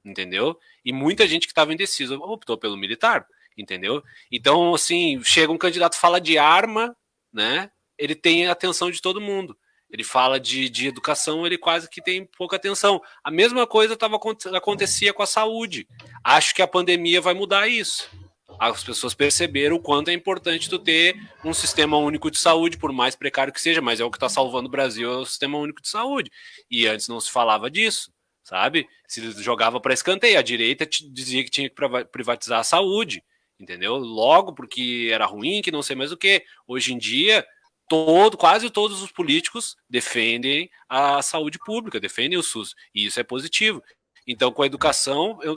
[0.05, 0.59] entendeu?
[0.85, 4.03] E muita gente que estava indecisa optou pelo militar, entendeu?
[4.31, 6.97] Então, assim, chega um candidato fala de arma,
[7.33, 7.71] né?
[7.99, 9.57] Ele tem a atenção de todo mundo.
[9.91, 13.01] Ele fala de, de educação, ele quase que tem pouca atenção.
[13.23, 14.19] A mesma coisa tava,
[14.55, 15.87] acontecia com a saúde.
[16.25, 18.11] Acho que a pandemia vai mudar isso.
[18.59, 22.93] As pessoas perceberam o quanto é importante tu ter um sistema único de saúde, por
[22.93, 25.59] mais precário que seja, mas é o que está salvando o Brasil, é o sistema
[25.59, 26.31] único de saúde.
[26.71, 28.11] E antes não se falava disso,
[28.43, 28.89] sabe?
[29.07, 30.39] Se jogava para escanteio.
[30.39, 31.77] A direita dizia que tinha que
[32.11, 33.23] privatizar a saúde,
[33.61, 33.97] entendeu?
[33.97, 36.43] Logo porque era ruim, que não sei mais o que.
[36.67, 37.47] Hoje em dia,
[37.89, 43.23] todo, quase todos os políticos defendem a saúde pública, defendem o SUS, e isso é
[43.23, 43.83] positivo.
[44.27, 45.57] Então, com a educação, eu,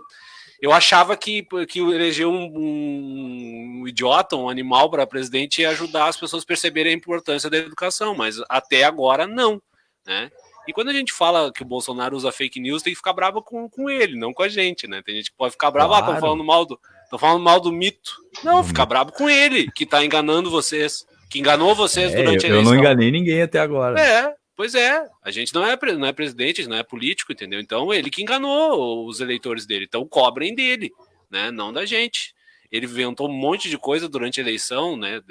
[0.62, 6.08] eu achava que, que eleger um, um, um idiota, um animal para presidente ia ajudar
[6.08, 9.62] as pessoas a perceberem a importância da educação, mas até agora não,
[10.06, 10.30] né?
[10.67, 13.41] E quando a gente fala que o Bolsonaro usa fake news, tem que ficar bravo
[13.41, 15.02] com, com ele, não com a gente, né?
[15.04, 16.12] Tem gente que pode ficar bravo, claro.
[16.12, 18.17] ah, falando mal do, tô falando mal do mito.
[18.43, 22.50] Não, fica bravo com ele, que tá enganando vocês, que enganou vocês é, durante a
[22.50, 22.74] eleição.
[22.74, 24.00] Eu não enganei ninguém até agora.
[24.00, 27.62] É, Pois é, a gente não é, não é presidente, não é político, entendeu?
[27.62, 29.86] Então ele que enganou os eleitores dele.
[29.88, 30.91] Então cobrem dele,
[31.32, 31.50] né?
[31.50, 32.34] Não da gente.
[32.69, 35.22] Ele inventou um monte de coisa durante a eleição, né?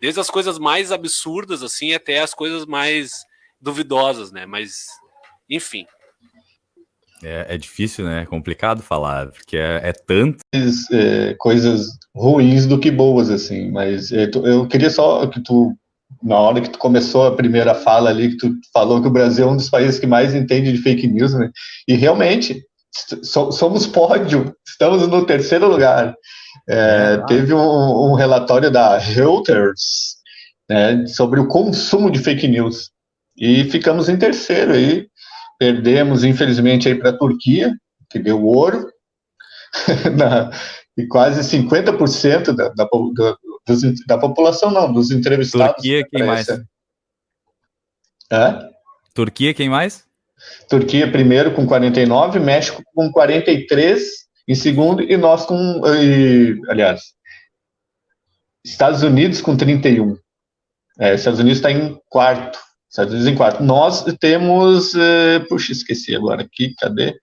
[0.00, 3.24] Desde as coisas mais absurdas, assim, até as coisas mais
[3.60, 4.46] duvidosas, né?
[4.46, 4.86] Mas,
[5.48, 5.84] enfim.
[7.24, 8.22] É, é difícil, né?
[8.22, 10.44] É complicado falar, porque é, é tanto.
[10.92, 13.68] É, coisas ruins do que boas, assim.
[13.68, 15.76] Mas é, eu queria só que tu
[16.22, 19.46] na hora que tu começou a primeira fala ali, que tu falou que o Brasil
[19.46, 21.50] é um dos países que mais entende de fake news, né?
[21.88, 22.62] E realmente,
[23.22, 26.14] somos pódio, estamos no terceiro lugar.
[26.68, 30.16] É, é, teve um, um, relatório da Reuters
[30.68, 32.90] né, sobre o consumo de fake news
[33.36, 35.06] e ficamos em terceiro aí.
[35.58, 37.72] Perdemos, infelizmente, aí para a Turquia,
[38.10, 38.88] que deu ouro,
[40.16, 40.50] na,
[40.96, 45.74] e quase 50% da, da, da, dos, da população, não, dos entrevistados.
[45.76, 46.48] Turquia, quem mais?
[48.32, 48.70] Hã?
[49.14, 50.04] Turquia, quem mais?
[50.68, 54.00] Turquia primeiro com 49, México com 43
[54.48, 57.02] em segundo e nós com, e, aliás,
[58.64, 60.16] Estados Unidos com 31.
[60.98, 62.58] É, Estados Unidos está em quarto.
[62.88, 63.62] Estados Unidos em quarto.
[63.62, 67.14] Nós temos, uh, puxa, esqueci agora aqui, cadê?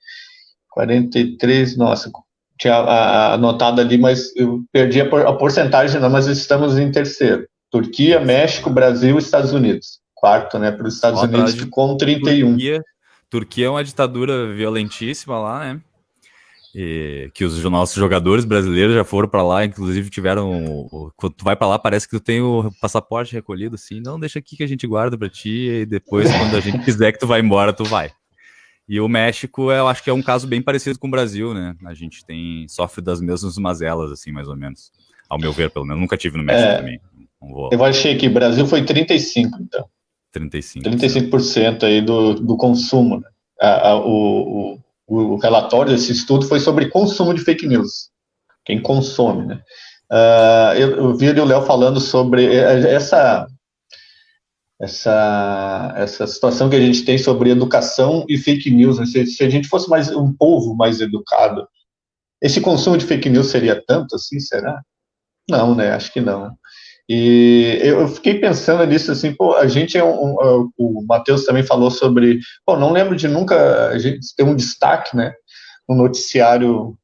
[0.69, 2.09] 43, nossa,
[2.57, 7.47] tinha anotado ali, mas eu perdi a, a porcentagem, não, mas estamos em terceiro.
[7.71, 9.99] Turquia, México, Brasil Estados Unidos.
[10.15, 10.71] Quarto, né?
[10.71, 12.49] Para os Estados Unidos ficou um 31.
[12.49, 12.83] Turquia,
[13.29, 15.81] Turquia é uma ditadura violentíssima lá, né?
[16.73, 21.11] E que os nossos jogadores brasileiros já foram para lá, inclusive tiveram.
[21.15, 23.99] Quando tu vai para lá, parece que tu tem o passaporte recolhido, assim.
[23.99, 27.11] Não, deixa aqui que a gente guarda para ti, e depois, quando a gente quiser
[27.11, 28.11] que tu vai embora, tu vai.
[28.87, 31.75] E o México, eu acho que é um caso bem parecido com o Brasil, né?
[31.85, 34.91] A gente tem sofre das mesmas mazelas, assim, mais ou menos.
[35.29, 35.99] Ao meu ver, pelo menos.
[35.99, 37.01] Nunca tive no México é, também.
[37.71, 39.85] Eu achei que o Brasil foi 35, então.
[40.31, 40.89] 35.
[40.89, 43.19] 35% aí do, do consumo.
[43.19, 43.27] Né?
[43.59, 48.09] A, a, o, o, o, relatório desse estudo foi sobre consumo de fake news.
[48.65, 49.61] Quem consome, né?
[50.09, 53.45] Uh, eu, eu vi o Léo falando sobre essa
[54.79, 58.99] essa, essa situação que a gente tem sobre educação e fake news.
[58.99, 59.05] Né?
[59.05, 61.67] Se, se, a gente fosse mais um povo mais educado,
[62.41, 64.81] esse consumo de fake news seria tanto assim, será?
[65.49, 65.91] Não, né?
[65.91, 66.51] Acho que não.
[67.09, 71.45] E eu, fiquei pensando nisso assim, pô, a gente é um, um é, o Matheus
[71.45, 75.33] também falou sobre, pô, não lembro de nunca a gente ter um destaque, né,
[75.87, 76.97] no noticiário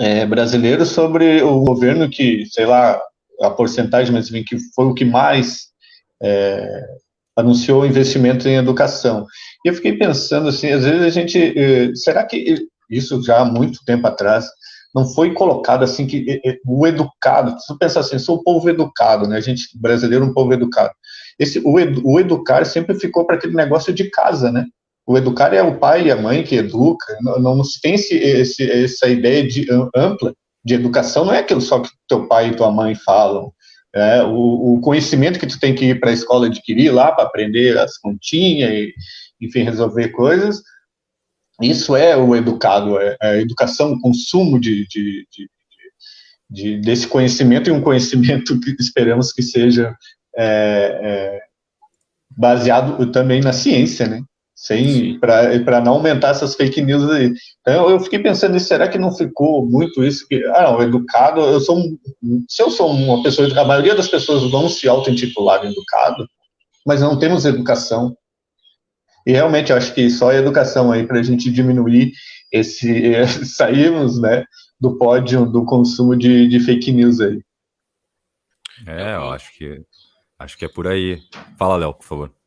[0.00, 3.00] é, brasileiro sobre o governo que, sei lá,
[3.40, 5.69] a porcentagem, mas que foi o que mais
[6.22, 6.86] é,
[7.36, 9.26] anunciou investimento em educação.
[9.64, 13.44] E eu fiquei pensando assim, às vezes a gente, eh, será que isso já há
[13.44, 14.46] muito tempo atrás
[14.94, 19.28] não foi colocado assim que o educado, se você pensar assim, sou um povo educado,
[19.28, 19.36] né?
[19.36, 20.90] A gente brasileiro é um povo educado.
[21.38, 24.64] Esse o, edu, o educar sempre ficou para aquele negócio de casa, né?
[25.06, 28.70] O educar é o pai e a mãe que educa, não, não tem esse, esse,
[28.70, 32.70] essa ideia de ampla de educação, não é aquilo só que teu pai e tua
[32.70, 33.52] mãe falam,
[33.94, 37.24] é, o, o, conhecimento que tu tem que ir para a escola adquirir lá para
[37.24, 38.94] aprender as continhas e,
[39.40, 40.62] enfim, resolver coisas,
[41.60, 45.50] isso é o educado, é, é a educação, o consumo de, de, de,
[46.48, 49.94] de, desse conhecimento e um conhecimento que esperamos que seja
[50.36, 51.40] é, é
[52.30, 54.22] baseado também na ciência, né?
[54.60, 57.32] Sem para não aumentar essas fake news aí.
[57.62, 61.58] Então eu fiquei pensando, será que não ficou muito isso que ah, não, educado, eu
[61.60, 66.28] sou um, se eu sou uma pessoa, a maioria das pessoas vão se auto-intitular educado,
[66.86, 68.14] mas não temos educação.
[69.26, 72.12] E realmente eu acho que só a educação aí para a gente diminuir
[72.52, 74.44] esse sairmos, né,
[74.78, 77.40] do pódio do consumo de, de fake news aí.
[78.86, 79.82] É, eu acho que
[80.38, 81.22] acho que é por aí.
[81.58, 82.39] Fala, Léo, por favor.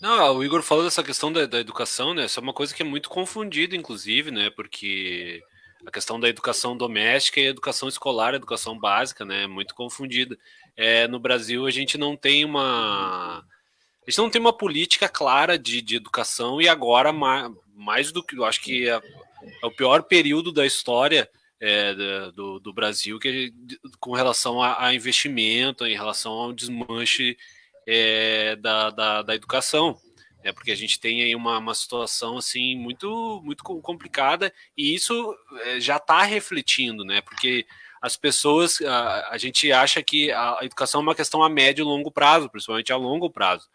[0.00, 2.24] Não, o Igor falou dessa questão da, da educação, né?
[2.24, 4.48] Isso é uma coisa que é muito confundida, inclusive, né?
[4.48, 5.42] Porque
[5.86, 9.44] a questão da educação doméstica e educação escolar, educação básica, né?
[9.44, 10.38] É muito confundida.
[10.74, 13.44] É, no Brasil, a gente não tem uma.
[14.06, 18.22] A gente não tem uma política clara de, de educação e agora, mais, mais do
[18.22, 18.36] que.
[18.36, 19.00] Eu acho que é,
[19.62, 21.28] é o pior período da história
[21.60, 21.94] é,
[22.32, 23.52] do, do, Brasil que,
[23.98, 27.36] com relação a, a investimento, em relação ao desmanche
[27.92, 29.98] é, da, da, da, educação.
[30.44, 35.36] é porque a gente tem aí uma, uma situação assim muito muito complicada e isso
[35.64, 37.20] é, já está refletindo, né?
[37.20, 37.66] Porque
[38.00, 41.84] as pessoas, a, a, gente acha que a educação é uma questão a médio e
[41.84, 43.68] longo prazo, principalmente a longo prazo.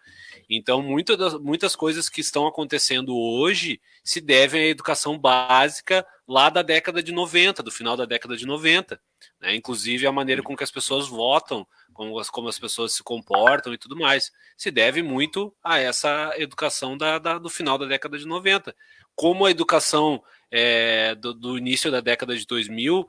[0.49, 6.49] Então, muitas, das, muitas coisas que estão acontecendo hoje se devem à educação básica lá
[6.49, 8.99] da década de 90, do final da década de 90.
[9.39, 9.55] Né?
[9.55, 13.73] Inclusive, a maneira com que as pessoas votam, como as, como as pessoas se comportam
[13.73, 18.17] e tudo mais, se deve muito a essa educação da, da do final da década
[18.17, 18.75] de 90.
[19.15, 20.21] Como a educação
[20.51, 23.07] é, do, do início da década de 2000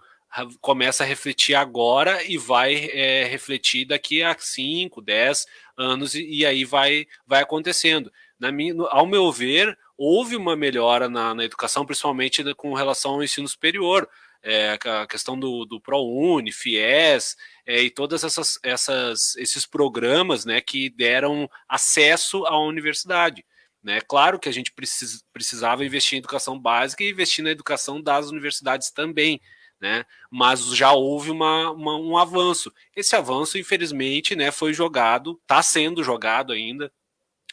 [0.61, 5.47] começa a refletir agora e vai é, refletir daqui a 5, 10
[5.77, 8.13] anos, e, e, aí vai, vai acontecendo.
[8.39, 13.13] Na minha, no, ao meu ver, houve uma melhora na, na educação, principalmente com relação
[13.13, 14.09] ao ensino superior.
[14.49, 17.35] É, a questão do, do ProUni, FIES
[17.67, 23.45] é, e todos essas, essas, esses programas né, que deram acesso à universidade.
[23.83, 24.01] Né?
[24.01, 28.31] Claro que a gente precis, precisava investir em educação básica e investir na educação das
[28.31, 29.41] universidades também,
[29.81, 30.05] né?
[30.31, 32.73] Mas já houve uma, uma, um avanço.
[32.95, 36.91] Esse avanço, infelizmente, né, foi jogado, está sendo jogado ainda,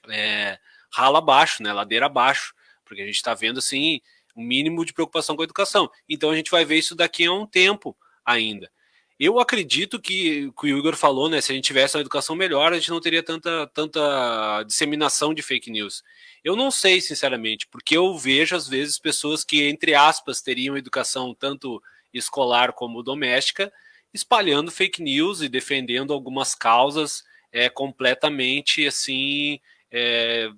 [0.10, 0.58] é,
[0.91, 2.54] rala abaixo, né, ladeira abaixo,
[2.86, 4.00] porque a gente está vendo assim
[4.36, 5.90] um mínimo de preocupação com a educação.
[6.08, 8.72] Então a gente vai ver isso daqui a um tempo ainda.
[9.20, 11.40] Eu acredito que, que o Igor falou, né?
[11.40, 15.42] Se a gente tivesse uma educação melhor, a gente não teria tanta, tanta disseminação de
[15.42, 16.04] fake news.
[16.44, 21.34] Eu não sei, sinceramente, porque eu vejo às vezes pessoas que, entre aspas, teriam educação
[21.34, 21.82] tanto
[22.14, 23.72] escolar como doméstica,
[24.14, 29.60] espalhando fake news e defendendo algumas causas é, completamente assim
[29.92, 30.50] é,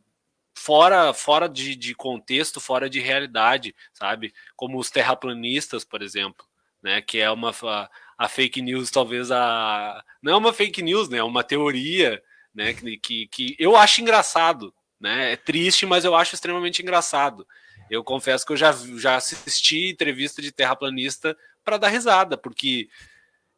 [0.56, 4.34] fora fora de, de, contexto, fora de realidade, sabe?
[4.56, 6.46] Como os terraplanistas, por exemplo,
[6.82, 7.02] né?
[7.02, 11.18] Que é uma a, a fake news, talvez a não é uma fake news, né?
[11.18, 12.74] É uma teoria, né?
[12.74, 15.34] Que, que, que eu acho engraçado, né?
[15.34, 17.46] É triste, mas eu acho extremamente engraçado.
[17.90, 22.90] Eu confesso que eu já, já assisti entrevista de terraplanista para dar risada, porque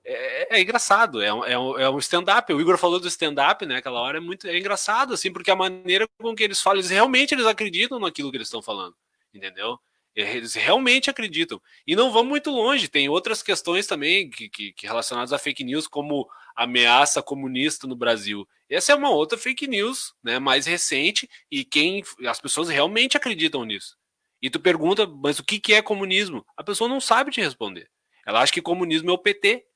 [0.08, 2.52] é, é engraçado, é, é, é um stand-up.
[2.54, 3.78] O Igor falou do stand-up, né?
[3.78, 6.90] Aquela hora é muito é engraçado, assim, porque a maneira com que eles falam, eles
[6.90, 8.96] realmente eles acreditam naquilo que eles estão falando,
[9.34, 9.78] entendeu?
[10.16, 11.62] Eles realmente acreditam.
[11.86, 15.64] E não vão muito longe, tem outras questões também que, que, que relacionadas a fake
[15.64, 18.48] news, como ameaça comunista no Brasil.
[18.70, 23.64] Essa é uma outra fake news, né, mais recente, e quem as pessoas realmente acreditam
[23.64, 23.96] nisso.
[24.42, 26.46] E tu pergunta, mas o que, que é comunismo?
[26.56, 27.90] A pessoa não sabe te responder.
[28.26, 29.67] Ela acha que comunismo é o PT,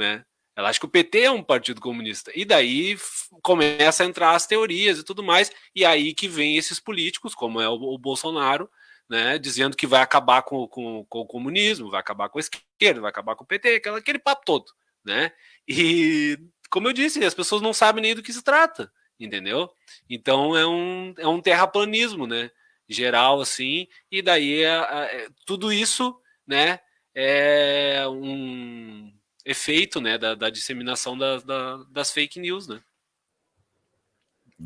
[0.00, 0.24] né?
[0.56, 2.32] Ela acha que o PT é um partido comunista.
[2.34, 2.98] E daí
[3.42, 5.50] começa a entrar as teorias e tudo mais.
[5.74, 8.68] E aí que vem esses políticos, como é o, o Bolsonaro,
[9.08, 9.38] né?
[9.38, 13.10] Dizendo que vai acabar com, com, com, o comunismo, vai acabar com a esquerda, vai
[13.10, 14.66] acabar com o PT, aquela, aquele papo todo,
[15.04, 15.32] né?
[15.68, 16.38] E
[16.70, 19.70] como eu disse, as pessoas não sabem nem do que se trata, entendeu?
[20.08, 22.50] Então é um, é um terraplanismo, né?
[22.90, 26.80] geral, assim, e daí é, é, tudo isso, né,
[27.14, 29.09] é um
[29.44, 32.80] efeito, né, da, da disseminação da, da, das fake news, né.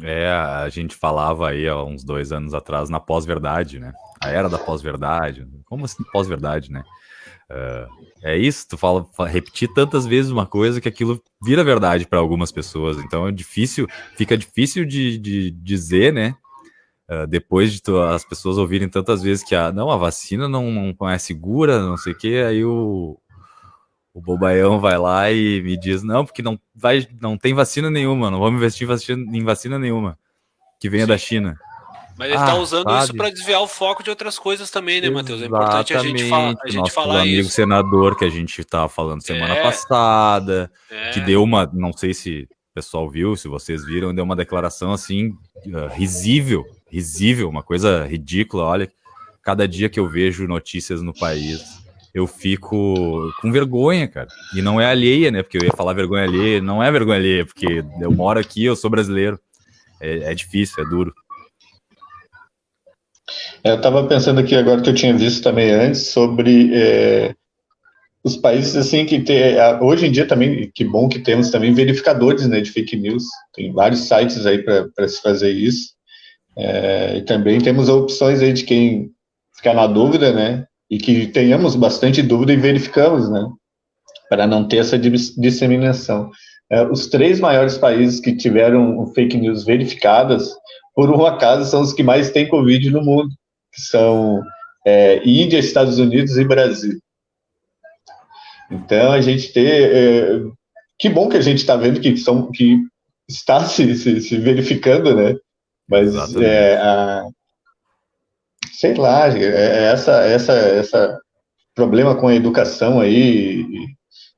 [0.02, 3.92] É, a gente falava aí há uns dois anos atrás na pós-verdade, né?
[4.20, 5.46] A era da pós-verdade.
[5.64, 6.82] Como assim pós-verdade, né?
[7.48, 12.18] Uh, é isso, tu fala, repetir tantas vezes uma coisa que aquilo vira verdade para
[12.18, 12.98] algumas pessoas.
[12.98, 16.34] Então é difícil, fica difícil de, de dizer, né?
[17.08, 20.94] Uh, depois de tu, as pessoas ouvirem tantas vezes que a, não, a vacina não,
[20.98, 23.20] não é segura, não sei o que, aí o,
[24.14, 28.30] o bobaião vai lá e me diz, não, porque não, vai, não tem vacina nenhuma,
[28.30, 30.16] não vamos investir vacina, em vacina nenhuma
[30.80, 31.08] que venha Sim.
[31.08, 31.58] da China.
[32.16, 33.04] Mas ele está ah, usando sabe?
[33.04, 35.42] isso para desviar o foco de outras coisas também, né, Matheus?
[35.42, 37.50] É importante a gente, fa a gente Nosso falar amigo isso.
[37.50, 39.62] senador que a gente estava falando semana é.
[39.62, 41.10] passada, é.
[41.10, 44.92] que deu uma, não sei se o pessoal viu, se vocês viram, deu uma declaração
[44.92, 45.30] assim,
[45.66, 48.62] uh, risível, risível, uma coisa ridícula.
[48.62, 48.92] Olha,
[49.42, 51.83] cada dia que eu vejo notícias no país,
[52.14, 54.28] eu fico com vergonha, cara.
[54.54, 55.42] E não é alheia, né?
[55.42, 58.76] Porque eu ia falar vergonha alheia, não é vergonha alheia, porque eu moro aqui, eu
[58.76, 59.38] sou brasileiro.
[60.00, 61.12] É, é difícil, é duro.
[63.64, 67.34] É, eu estava pensando aqui agora que eu tinha visto também antes sobre é,
[68.22, 72.46] os países assim que tem, hoje em dia também que bom que temos também verificadores
[72.46, 73.24] né, de fake news.
[73.54, 75.94] Tem vários sites aí para se fazer isso.
[76.56, 79.10] É, e também temos opções aí de quem
[79.56, 80.66] ficar na dúvida, né?
[80.90, 83.46] E que tenhamos bastante dúvida e verificamos, né?
[84.28, 86.30] Para não ter essa disseminação.
[86.70, 90.50] É, os três maiores países que tiveram fake news verificadas,
[90.94, 93.28] por um acaso, são os que mais têm Covid no mundo,
[93.72, 94.42] que são
[94.86, 96.98] é, Índia, Estados Unidos e Brasil.
[98.70, 99.92] Então, a gente ter.
[99.94, 100.40] É,
[100.98, 102.78] que bom que a gente está vendo que, são, que
[103.28, 105.34] está se, se, se verificando, né?
[105.88, 107.26] Mas é, a,
[108.84, 111.20] sei lá, é, é essa, essa, essa
[111.74, 113.64] problema com a educação aí,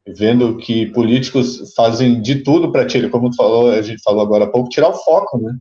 [0.07, 4.45] vendo que políticos fazem de tudo para tirar, como tu falou, a gente falou agora
[4.45, 5.53] há pouco, tirar o foco, né?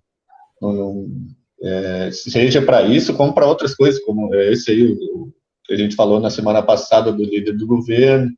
[0.62, 1.08] Não, não,
[1.64, 4.96] é, seja para isso como para outras coisas, como esse aí
[5.66, 8.30] que a gente falou na semana passada do líder do governo,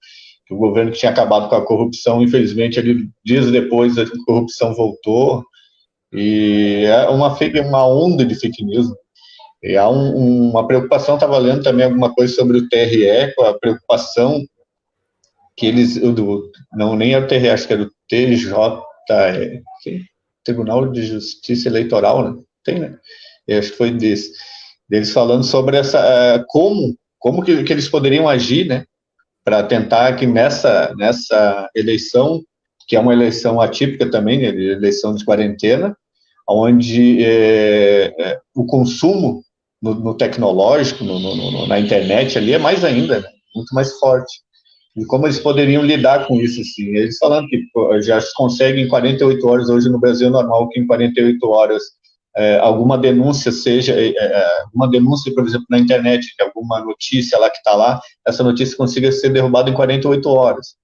[0.46, 4.74] que o governo que tinha acabado com a corrupção, infelizmente, ali, dias depois a corrupção
[4.74, 5.44] voltou,
[6.14, 8.88] e é uma, uma onda de fake news.
[9.64, 13.58] E há um, uma preocupação, estava lendo também alguma coisa sobre o TRE, com a
[13.58, 14.44] preocupação
[15.56, 18.54] que eles, do, não nem é o TRE, acho que é do TJ,
[20.44, 22.42] Tribunal de Justiça Eleitoral, né?
[22.64, 22.98] Tem, né?
[23.48, 24.32] Eu acho que foi desse.
[24.88, 28.86] Deles falando sobre essa, uh, como, como que, que eles poderiam agir, né?
[29.44, 32.42] Para tentar que nessa, nessa eleição
[32.88, 35.96] que é uma eleição atípica também, né, eleição de quarentena,
[36.48, 39.44] onde é, é, o consumo
[39.82, 44.42] no, no tecnológico, no, no, na internet ali é mais ainda, né, muito mais forte.
[44.96, 46.88] E como eles poderiam lidar com isso, assim?
[46.96, 47.62] Eles falando que
[48.02, 51.84] já se consegue em 48 horas, hoje no Brasil é normal que em 48 horas
[52.36, 57.50] é, alguma denúncia seja, é, é, alguma denúncia, por exemplo, na internet, alguma notícia lá
[57.50, 60.76] que está lá, essa notícia consiga ser derrubada em 48 horas.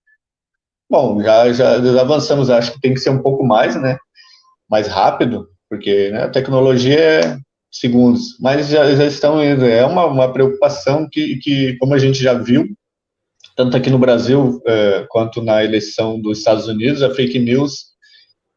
[0.89, 3.97] Bom, já, já avançamos, acho que tem que ser um pouco mais, né?
[4.69, 7.37] Mais rápido, porque né, a tecnologia é
[7.73, 9.65] segundos, mas já, já estão indo.
[9.65, 12.67] É uma, uma preocupação que, que, como a gente já viu,
[13.55, 17.93] tanto aqui no Brasil é, quanto na eleição dos Estados Unidos, a fake news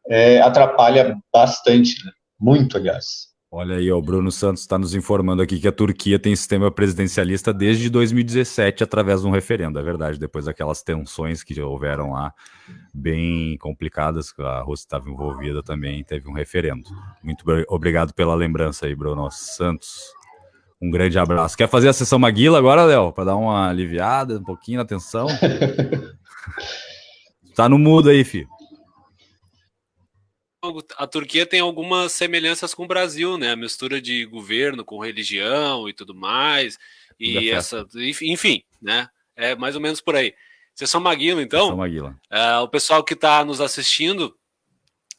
[0.07, 2.11] é, atrapalha bastante, né?
[2.39, 3.27] muito, aliás.
[3.49, 7.53] Olha aí, o Bruno Santos está nos informando aqui que a Turquia tem sistema presidencialista
[7.53, 9.79] desde 2017 através de um referendo.
[9.79, 12.33] É verdade, depois daquelas tensões que houveram lá,
[12.93, 16.89] bem complicadas, a Rússia estava envolvida também, teve um referendo.
[17.23, 20.11] Muito obrigado pela lembrança aí, Bruno Santos.
[20.81, 21.55] Um grande abraço.
[21.55, 23.13] Quer fazer a sessão Maguila agora, Léo?
[23.13, 25.25] Para dar uma aliviada um pouquinho na tensão?
[27.55, 28.56] tá no mudo aí, filho
[30.97, 33.51] a Turquia tem algumas semelhanças com o Brasil, né?
[33.51, 36.77] A mistura de governo com religião e tudo mais.
[37.19, 37.85] E essa,
[38.21, 39.09] enfim, né?
[39.35, 40.33] É mais ou menos por aí.
[40.73, 41.61] Sessão Maguila, então.
[41.61, 42.15] Sessão Maguila.
[42.29, 44.35] É, o pessoal que está nos assistindo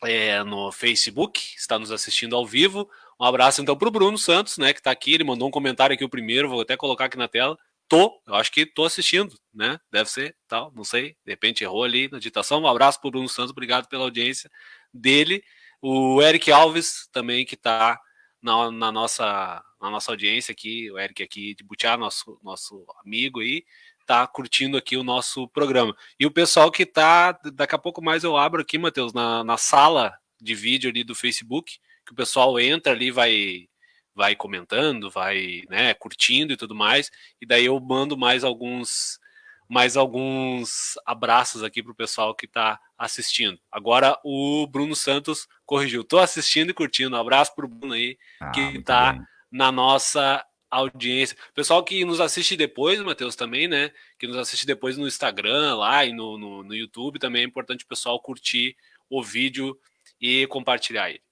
[0.04, 2.88] é, no Facebook, está nos assistindo ao vivo.
[3.20, 4.72] Um abraço então para o Bruno Santos, né?
[4.72, 5.14] Que está aqui.
[5.14, 7.58] Ele mandou um comentário aqui o primeiro, vou até colocar aqui na tela.
[7.88, 9.80] Tô, eu acho que tô assistindo, né?
[9.90, 11.16] Deve ser, tal, não sei.
[11.24, 12.60] De repente errou ali na digitação.
[12.60, 14.50] Um abraço para o Bruno Santos, obrigado pela audiência
[14.92, 15.42] dele.
[15.80, 17.98] O Eric Alves também, que está
[18.42, 23.40] na, na, nossa, na nossa audiência aqui, o Eric aqui de Butiá, nosso, nosso amigo
[23.40, 23.64] aí,
[24.06, 25.94] tá curtindo aqui o nosso programa.
[26.18, 29.56] E o pessoal que tá, daqui a pouco mais eu abro aqui, Matheus, na, na
[29.56, 33.68] sala de vídeo ali do Facebook, que o pessoal entra ali, vai
[34.14, 37.08] vai comentando, vai, né, curtindo e tudo mais,
[37.40, 39.20] e daí eu mando mais alguns
[39.68, 43.60] mais alguns abraços aqui para o pessoal que está assistindo.
[43.70, 46.00] Agora o Bruno Santos corrigiu.
[46.00, 47.14] Estou assistindo e curtindo.
[47.14, 49.18] Um abraço para o Bruno aí, ah, que está
[49.50, 51.36] na nossa audiência.
[51.54, 53.90] Pessoal que nos assiste depois, Matheus, também, né?
[54.18, 57.84] Que nos assiste depois no Instagram lá e no, no, no YouTube também é importante
[57.84, 58.76] o pessoal curtir
[59.10, 59.78] o vídeo
[60.20, 61.22] e compartilhar ele.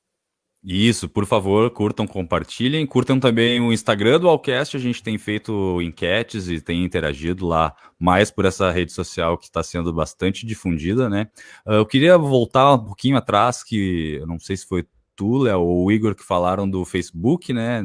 [0.68, 2.84] Isso, por favor, curtam, compartilhem.
[2.84, 4.76] Curtam também o Instagram do Alcast.
[4.76, 9.44] A gente tem feito enquetes e tem interagido lá mais por essa rede social que
[9.44, 11.28] está sendo bastante difundida, né?
[11.64, 15.60] Uh, eu queria voltar um pouquinho atrás, que eu não sei se foi tu, Léo,
[15.60, 17.80] ou o Igor, que falaram do Facebook, né?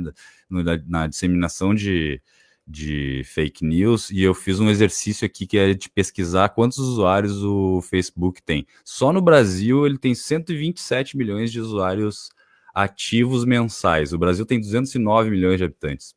[0.50, 2.20] Na, na disseminação de,
[2.66, 7.44] de fake news e eu fiz um exercício aqui que é de pesquisar quantos usuários
[7.44, 8.66] o Facebook tem.
[8.84, 12.32] Só no Brasil ele tem 127 milhões de usuários
[12.74, 14.14] ativos mensais.
[14.14, 16.16] O Brasil tem 209 milhões de habitantes.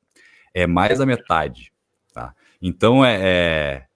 [0.53, 1.73] É mais da metade.
[2.13, 2.35] Tá?
[2.61, 3.87] Então é, é,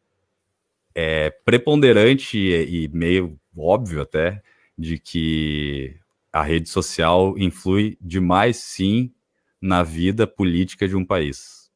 [0.94, 4.42] é preponderante e, e meio óbvio até
[4.76, 5.96] de que
[6.32, 9.12] a rede social influi demais, sim,
[9.60, 11.70] na vida política de um país.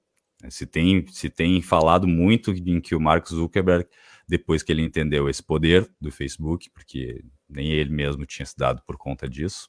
[0.49, 3.89] Se tem, se tem falado muito em que o Mark Zuckerberg,
[4.29, 8.83] depois que ele entendeu esse poder do Facebook, porque nem ele mesmo tinha se dado
[8.87, 9.69] por conta disso,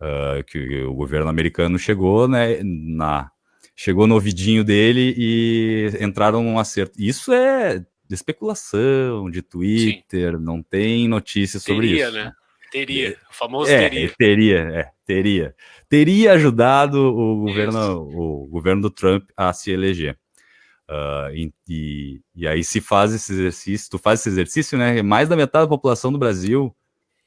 [0.00, 3.30] uh, que o governo americano chegou, né, na,
[3.76, 7.00] chegou no ouvidinho dele e entraram num acerto.
[7.00, 10.42] Isso é de especulação, de Twitter, Sim.
[10.42, 12.16] não tem notícias sobre teria, isso.
[12.16, 12.32] Né?
[12.72, 14.14] Teria, é, o famoso é, teria.
[14.16, 15.54] Teria, é, teria.
[15.88, 20.18] Teria ajudado o governo, o governo do Trump a se eleger.
[20.88, 25.02] Uh, e, e, e, aí se faz esse exercício, tu faz esse exercício, né?
[25.02, 26.74] Mais da metade da população do Brasil,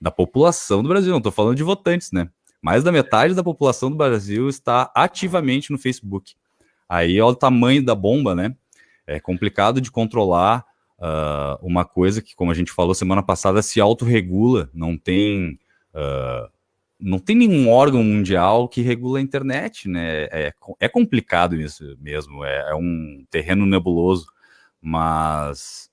[0.02, 2.30] da população do Brasil, não estou falando de votantes, né?
[2.64, 6.34] Mais da metade da população do Brasil está ativamente no Facebook.
[6.88, 8.55] Aí olha o tamanho da bomba, né?
[9.05, 10.66] É complicado de controlar
[10.97, 15.59] uh, uma coisa que, como a gente falou semana passada, se autorregula, não tem.
[15.93, 16.49] Uh,
[16.97, 20.24] não tem nenhum órgão mundial que regula a internet, né?
[20.32, 24.28] É, é complicado isso mesmo, é, é um terreno nebuloso,
[24.82, 25.91] mas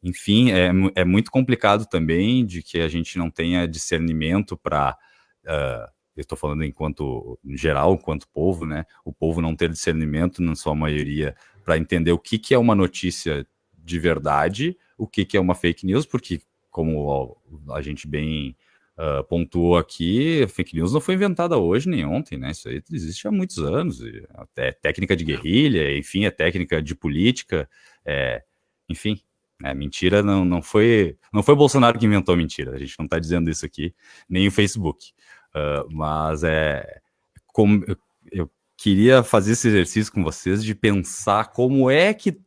[0.00, 4.96] enfim, é, é muito complicado também de que a gente não tenha discernimento para.
[5.44, 5.90] Uh, ah,
[6.22, 8.84] estou falando enquanto em geral, enquanto povo, né?
[9.04, 11.34] O povo não ter discernimento, na sua maioria,
[11.64, 13.46] para entender o que, que é uma notícia
[13.76, 16.40] de verdade, o que, que é uma fake news, porque,
[16.70, 17.36] como
[17.70, 18.56] a gente bem
[18.98, 22.50] uh, pontuou aqui, fake news não foi inventada hoje nem ontem, né?
[22.50, 24.00] Isso aí existe há muitos anos.
[24.34, 27.68] Até técnica de guerrilha, enfim, é técnica de política,
[28.04, 28.42] é,
[28.88, 29.20] enfim.
[29.62, 32.72] É, mentira não, não foi não foi Bolsonaro que inventou mentira.
[32.72, 33.94] A gente não está dizendo isso aqui,
[34.28, 35.12] nem o Facebook.
[35.54, 37.00] Uh, mas é
[37.46, 37.84] como
[38.32, 42.38] eu, queria fazer esse exercício com vocês de pensar como é que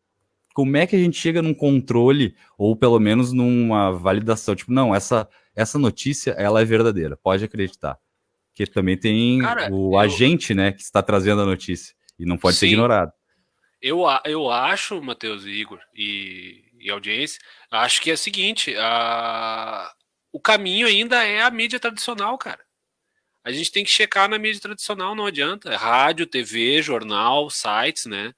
[0.53, 4.93] como é que a gente chega num controle ou pelo menos numa validação, tipo, não,
[4.93, 7.97] essa essa notícia ela é verdadeira, pode acreditar.
[8.49, 9.99] Porque também tem Cara, o eu...
[9.99, 12.60] agente, né, que está trazendo a notícia e não pode Sim.
[12.62, 13.12] ser ignorado.
[13.82, 17.39] Eu, eu acho, Matheus e Igor e, e audiência,
[17.72, 19.91] acho que é o seguinte, a...
[20.32, 22.66] o caminho ainda é a mídia tradicional, cara.
[23.48, 25.76] A gente tem que checar na mídia tradicional, não adianta.
[25.78, 28.34] Rádio, TV, jornal, sites, né?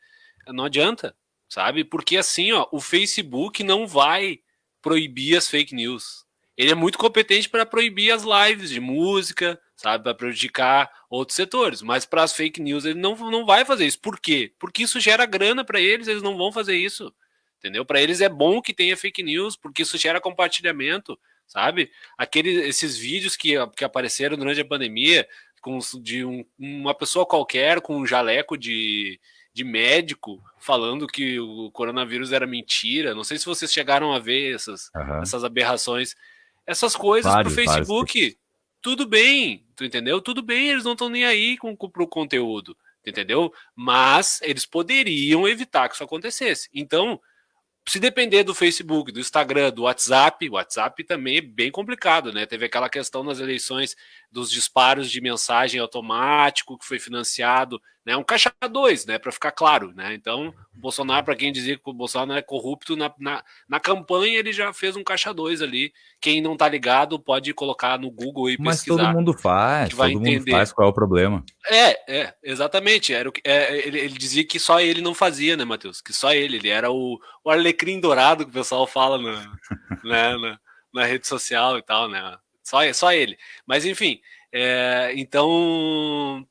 [0.48, 1.16] Não adianta
[1.50, 1.84] sabe?
[1.84, 4.40] Porque assim, ó, o Facebook não vai
[4.82, 6.26] proibir as fake news.
[6.56, 11.82] Ele é muito competente para proibir as lives de música, sabe, para prejudicar outros setores,
[11.82, 14.00] mas para as fake news ele não, não vai fazer isso.
[14.00, 14.54] Por quê?
[14.60, 17.14] Porque isso gera grana para eles, eles não vão fazer isso.
[17.58, 17.86] Entendeu?
[17.86, 21.18] Para eles é bom que tenha fake news, porque isso gera compartilhamento,
[21.50, 21.92] sabe?
[22.18, 25.28] Aqueles esses vídeos que, que apareceram durante a pandemia
[25.60, 29.20] com de um, uma pessoa qualquer com um jaleco de,
[29.54, 33.14] de médico falando que o coronavírus era mentira.
[33.14, 35.22] Não sei se vocês chegaram a ver essas, uhum.
[35.22, 36.16] essas aberrações.
[36.66, 38.38] Essas coisas vários, pro Facebook, vários.
[38.80, 40.22] tudo bem, tu entendeu?
[40.22, 43.52] Tudo bem, eles não estão nem aí com, com pro conteúdo, entendeu?
[43.76, 46.70] Mas eles poderiam evitar que isso acontecesse.
[46.72, 47.20] Então,
[47.90, 52.46] se depender do Facebook, do Instagram, do WhatsApp, o WhatsApp também é bem complicado, né?
[52.46, 53.96] Teve aquela questão nas eleições
[54.32, 58.16] dos disparos de mensagem automático que foi financiado, né?
[58.16, 59.20] Um caixa 2, né?
[59.20, 60.14] Para ficar claro, né?
[60.14, 64.40] Então, o Bolsonaro, para quem dizia que o Bolsonaro é corrupto, na, na, na, campanha
[64.40, 65.92] ele já fez um caixa 2 ali.
[66.22, 68.98] Quem não tá ligado pode colocar no Google e Mas pesquisar.
[68.98, 70.40] Mas todo mundo faz, todo entender.
[70.40, 71.44] mundo faz qual é o problema.
[71.68, 73.14] É, é, exatamente.
[73.14, 76.02] Era o, é, ele, ele, dizia que só ele não fazia, né, Matheus?
[76.02, 79.52] Que só ele, ele era o, o alecrim dourado que o pessoal fala na,
[80.04, 80.60] né, na,
[80.94, 82.38] na rede social e tal, né?
[82.64, 83.38] Só, só ele.
[83.66, 84.20] Mas enfim,
[84.52, 86.46] é, então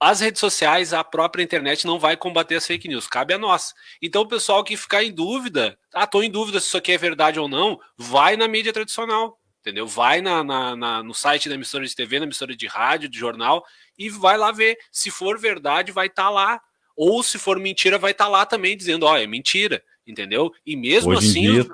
[0.00, 3.74] as redes sociais, a própria internet não vai combater as fake news, cabe a nós.
[4.00, 6.98] Então, o pessoal que ficar em dúvida, ah, tô em dúvida se isso aqui é
[6.98, 9.86] verdade ou não, vai na mídia tradicional, entendeu?
[9.86, 13.18] Vai na, na, na, no site da emissora de TV, na emissora de rádio, de
[13.18, 13.64] jornal,
[13.98, 14.78] e vai lá ver.
[14.92, 16.60] Se for verdade, vai estar tá lá.
[16.96, 20.52] Ou se for mentira, vai estar tá lá também dizendo, ó, oh, é mentira, entendeu?
[20.64, 21.52] E mesmo Hoje assim.
[21.52, 21.66] Dia...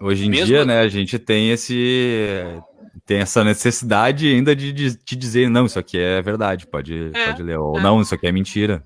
[0.00, 0.46] Hoje em Mesmo...
[0.46, 2.36] dia, né, a gente tem esse
[3.10, 7.26] tem essa necessidade ainda de, de, de dizer não, isso aqui é verdade, pode, é,
[7.26, 7.82] pode ler, ou é.
[7.82, 8.84] não, isso aqui é mentira.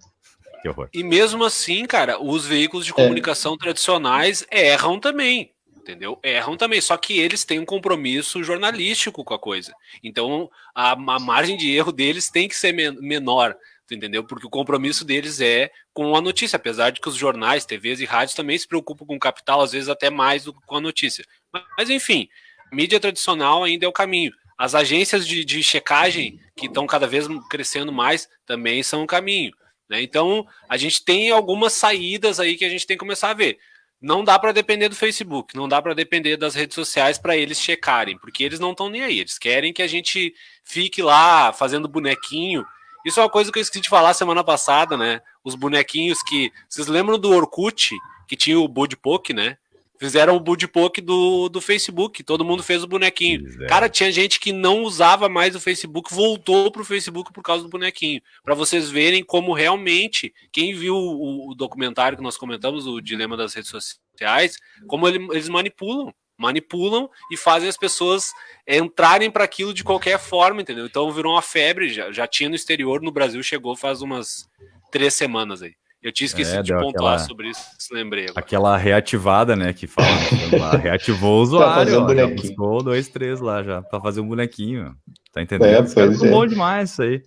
[0.62, 0.88] Que horror.
[0.94, 2.94] E mesmo assim, cara, os veículos de é.
[2.94, 3.58] comunicação é.
[3.58, 6.18] tradicionais erram também, entendeu?
[6.24, 9.74] Erram também, só que eles têm um compromisso jornalístico com a coisa.
[10.02, 13.54] Então, a, a margem de erro deles tem que ser men menor
[13.92, 14.24] entendeu?
[14.24, 18.06] Porque o compromisso deles é com a notícia, apesar de que os jornais, TVs e
[18.06, 20.80] rádios também se preocupam com o capital, às vezes até mais do que com a
[20.80, 21.24] notícia.
[21.52, 22.28] Mas, mas enfim,
[22.74, 24.32] mídia tradicional ainda é o caminho.
[24.58, 29.52] As agências de, de checagem, que estão cada vez crescendo mais, também são o caminho.
[29.88, 30.02] Né?
[30.02, 33.58] Então, a gente tem algumas saídas aí que a gente tem que começar a ver.
[34.00, 37.58] Não dá para depender do Facebook, não dá para depender das redes sociais para eles
[37.58, 39.20] checarem, porque eles não estão nem aí.
[39.20, 42.64] Eles querem que a gente fique lá fazendo bonequinho
[43.04, 45.20] isso é uma coisa que eu esqueci de falar semana passada, né?
[45.44, 46.50] Os bonequinhos que.
[46.68, 47.94] Vocês lembram do Orkut,
[48.26, 49.58] que tinha o Budpoke, né?
[49.98, 53.46] Fizeram o Budpoke do, do Facebook, todo mundo fez o bonequinho.
[53.62, 53.66] É.
[53.66, 57.70] Cara, tinha gente que não usava mais o Facebook, voltou pro Facebook por causa do
[57.70, 58.20] bonequinho.
[58.42, 63.36] Para vocês verem como realmente, quem viu o, o, documentário que nós comentamos, o Dilema
[63.36, 68.32] das Redes Sociais, como ele, eles manipulam manipulam e fazem as pessoas
[68.66, 70.84] entrarem para aquilo de qualquer forma, entendeu?
[70.84, 74.48] Então virou uma febre, já, já tinha no exterior, no Brasil chegou faz umas
[74.90, 75.76] três semanas aí.
[76.04, 78.24] Eu tinha esquecido é, de pontuar aquela, sobre isso, se lembrei.
[78.24, 78.38] Agora.
[78.38, 79.72] Aquela reativada, né?
[79.72, 80.06] Que fala,
[80.76, 81.98] reativou o usuário.
[81.98, 84.94] Um ó, buscou dois, três lá já, para fazer um bonequinho.
[85.32, 85.88] Tá entendendo?
[85.98, 86.30] É, é.
[86.30, 87.22] bom demais isso aí.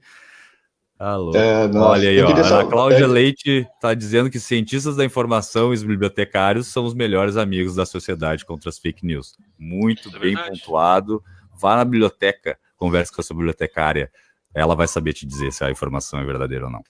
[0.99, 1.36] Alô.
[1.36, 3.07] É, Olha aí, ó, a Cláudia é...
[3.07, 7.86] Leite está dizendo que cientistas da informação e os bibliotecários são os melhores amigos da
[7.86, 9.36] sociedade contra as fake news.
[9.57, 10.59] Muito é bem verdade.
[10.59, 11.23] pontuado.
[11.59, 14.11] Vá na biblioteca, converse com a sua bibliotecária.
[14.53, 16.84] Ela vai saber te dizer se a informação é verdadeira ou não.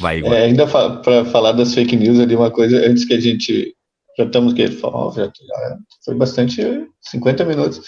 [0.00, 3.20] Vai, é, ainda fa para falar das fake news ali, uma coisa, antes que a
[3.20, 3.74] gente.
[4.18, 6.62] Já estamos que falou, já, já foi bastante
[7.00, 7.80] 50 minutos.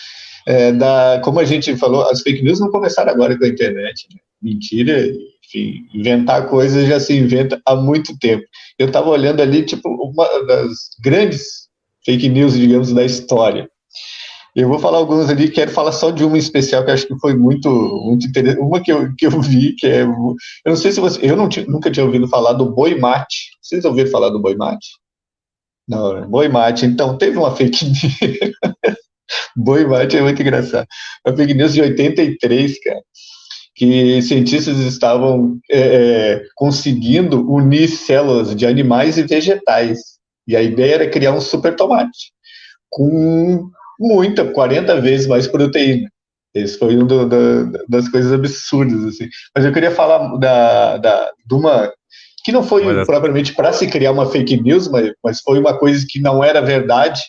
[0.46, 4.06] É, da, como a gente falou, as fake news não começaram agora com a internet.
[4.10, 4.20] Né?
[4.40, 5.06] Mentira,
[5.44, 8.44] enfim, inventar coisas já se inventa há muito tempo.
[8.78, 10.72] Eu estava olhando ali, tipo, uma das
[11.02, 11.68] grandes
[12.04, 13.68] fake news, digamos, da história.
[14.54, 17.34] Eu vou falar algumas ali, quero falar só de uma especial que acho que foi
[17.34, 17.68] muito,
[18.04, 18.60] muito interessante.
[18.60, 20.02] Uma que eu, que eu vi, que é.
[20.02, 21.18] Eu não sei se você.
[21.28, 23.50] Eu não tinha, nunca tinha ouvido falar do boi mate.
[23.60, 24.86] Vocês ouviram falar do boi mate?
[25.88, 26.26] Não, né?
[26.26, 26.86] boi mate.
[26.86, 28.52] Então, teve uma fake news.
[29.56, 30.86] boi mate é muito engraçado.
[31.26, 33.00] Uma fake news de 83, cara.
[33.74, 39.98] Que cientistas estavam é, é, conseguindo unir células de animais e vegetais.
[40.46, 42.32] E a ideia era criar um super tomate
[42.88, 43.68] com
[43.98, 46.08] muita, 40 vezes mais proteína.
[46.54, 47.26] Esse foi uma
[47.88, 49.28] das coisas absurdas, assim.
[49.54, 51.92] Mas eu queria falar da, da, de uma
[52.44, 53.06] que não foi Olha.
[53.06, 56.60] propriamente para se criar uma fake news, mas, mas foi uma coisa que não era
[56.60, 57.22] verdade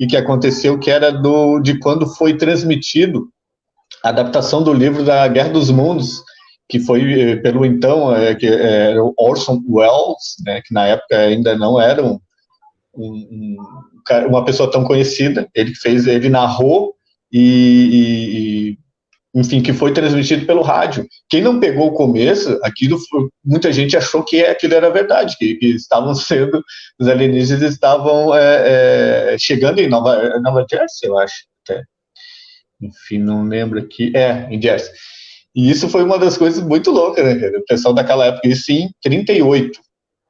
[0.00, 3.28] e que aconteceu, que era do, de quando foi transmitido
[4.02, 6.22] a adaptação do livro da Guerra dos Mundos,
[6.68, 11.56] que foi eh, pelo então é, que era Orson Welles, né, que na época ainda
[11.56, 12.18] não era um,
[12.96, 13.56] um,
[14.28, 16.94] uma pessoa tão conhecida, ele fez, ele narrou
[17.32, 18.76] e,
[19.34, 21.06] e, enfim, que foi transmitido pelo rádio.
[21.28, 22.98] Quem não pegou o começo, aquilo,
[23.44, 26.62] muita gente achou que aquilo era verdade, que, que estavam sendo,
[27.00, 31.34] os alienígenas estavam é, é, chegando em Nova, Nova Jersey, eu acho,
[31.64, 31.82] até.
[32.80, 34.12] Enfim, não lembro aqui.
[34.14, 34.92] É, em Jersey.
[35.54, 38.90] E isso foi uma das coisas muito loucas, né, O pessoal daquela época, isso em
[39.02, 39.80] 38.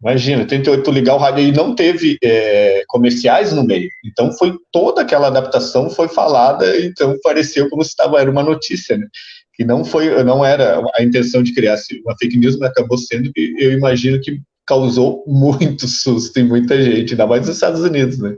[0.02, 3.88] Imagina, 38 ligar o rádio e não teve é, comerciais no meio.
[4.04, 8.98] Então foi toda aquela adaptação foi falada, então pareceu como se estava era uma notícia,
[8.98, 9.06] né?
[9.54, 13.32] Que não foi, não era a intenção de criar uma fake news, mas acabou sendo
[13.32, 18.18] que eu imagino que causou muito susto em muita gente, ainda mais nos Estados Unidos,
[18.18, 18.34] né?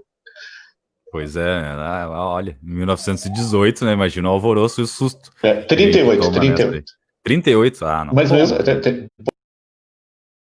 [1.11, 3.93] Pois é, ah, olha, em 1918, né?
[3.93, 5.31] Imagina o alvoroço e o susto.
[5.43, 6.93] É, 38, 38.
[7.23, 8.13] 38, ah, não.
[8.13, 8.59] Mas mesmo,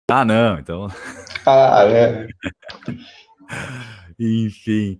[0.10, 0.88] ah, não, então.
[1.46, 2.28] Ah, é.
[4.18, 5.00] Enfim,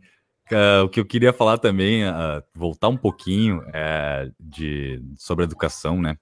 [0.52, 6.02] uh, o que eu queria falar também, uh, voltar um pouquinho é, de, sobre educação,
[6.02, 6.18] né?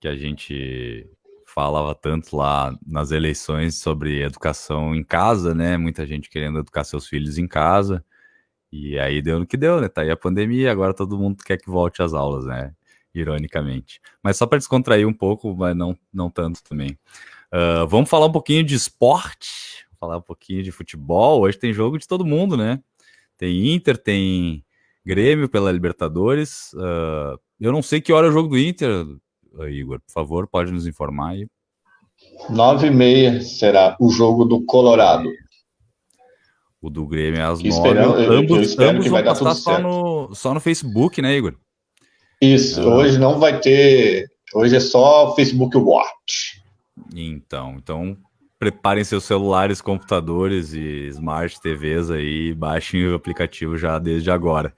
[0.00, 1.06] Que a gente
[1.46, 5.76] falava tanto lá nas eleições sobre educação em casa, né?
[5.76, 8.02] Muita gente querendo educar seus filhos em casa.
[8.72, 9.88] E aí deu no que deu, né?
[9.88, 12.74] Tá aí a pandemia, agora todo mundo quer que volte às aulas, né?
[13.14, 14.00] Ironicamente.
[14.22, 16.98] Mas só para descontrair um pouco, mas não, não tanto também.
[17.52, 21.42] Uh, vamos falar um pouquinho de esporte, falar um pouquinho de futebol.
[21.42, 22.80] Hoje tem jogo de todo mundo, né?
[23.36, 24.64] Tem Inter, tem
[25.04, 26.72] Grêmio pela Libertadores.
[26.72, 29.04] Uh, eu não sei que hora é o jogo do Inter,
[29.68, 30.00] Igor.
[30.00, 31.46] Por favor, pode nos informar aí.
[32.48, 35.28] Nove e meia será o jogo do Colorado.
[36.80, 37.98] O do Grêmio é às nove.
[37.98, 41.54] Ambos, ambos vão passar só no, só no Facebook, né, Igor?
[42.40, 42.80] Isso.
[42.80, 42.96] Ah.
[42.96, 44.26] Hoje não vai ter.
[44.54, 46.61] Hoje é só Facebook Watch.
[47.14, 48.16] Então, então
[48.58, 54.72] preparem seus celulares, computadores e smart TVs aí, baixem o aplicativo já desde agora.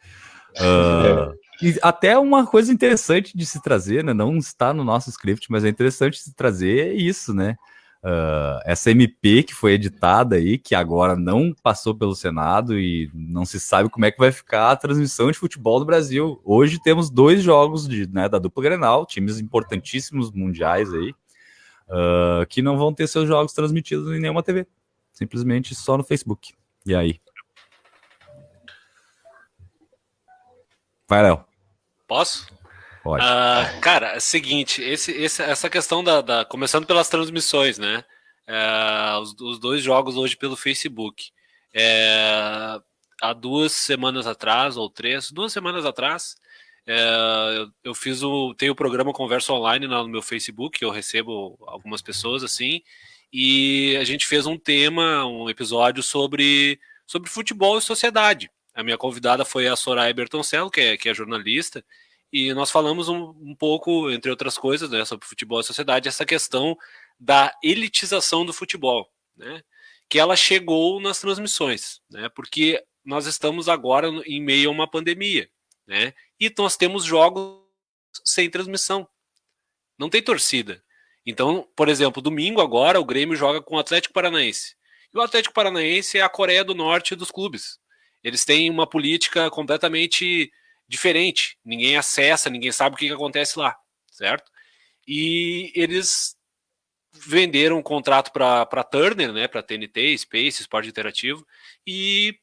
[0.56, 4.14] Uh, e até uma coisa interessante de se trazer, né?
[4.14, 7.56] Não está no nosso script, mas é interessante se trazer isso, né?
[8.02, 13.46] Uh, essa MP que foi editada aí, que agora não passou pelo Senado e não
[13.46, 16.40] se sabe como é que vai ficar a transmissão de futebol do Brasil.
[16.44, 21.14] Hoje temos dois jogos de, né, da dupla Grenal, times importantíssimos mundiais aí,
[21.89, 24.66] uh, que não vão ter seus jogos transmitidos em nenhuma TV,
[25.12, 26.55] simplesmente só no Facebook.
[26.87, 27.20] E aí?
[31.09, 31.45] Vai, Léo.
[32.07, 32.47] Posso?
[33.03, 33.22] Pode.
[33.22, 38.03] Uh, cara, é o seguinte, esse, esse, essa questão da, da, Começando pelas transmissões, né?
[38.49, 41.30] Uh, os, os, dois jogos hoje pelo Facebook.
[41.74, 42.78] É,
[43.20, 46.37] há duas semanas atrás, ou três, duas semanas atrás,
[46.87, 48.55] é, eu, fiz o.
[48.55, 52.82] Tenho o programa Conversa Online no meu Facebook, eu recebo algumas pessoas assim,
[53.32, 58.51] e a gente fez um tema, um episódio sobre, sobre futebol e sociedade.
[58.74, 61.85] A minha convidada foi a Soraya Bertoncello, que é, que é jornalista,
[62.32, 66.26] e nós falamos um, um pouco, entre outras coisas, né, sobre futebol e sociedade, essa
[66.26, 66.76] questão
[67.18, 69.62] da elitização do futebol, né?
[70.09, 72.28] Que ela chegou nas transmissões, né?
[72.28, 75.49] Porque nós estamos agora em meio a uma pandemia,
[75.87, 76.14] né?
[76.39, 77.61] E nós temos jogos
[78.24, 79.09] sem transmissão.
[79.99, 80.82] Não tem torcida.
[81.26, 84.76] Então, por exemplo, domingo agora o Grêmio joga com o Atlético Paranaense.
[85.12, 87.78] E o Atlético Paranaense é a Coreia do Norte dos clubes.
[88.22, 90.53] Eles têm uma política completamente
[90.89, 91.59] diferente.
[91.64, 93.76] Ninguém acessa, ninguém sabe o que, que acontece lá,
[94.11, 94.51] certo?
[95.07, 96.37] E eles
[97.12, 101.47] venderam um contrato para Turner, né, para TNT, Space, Esporte Interativo
[101.87, 102.39] e,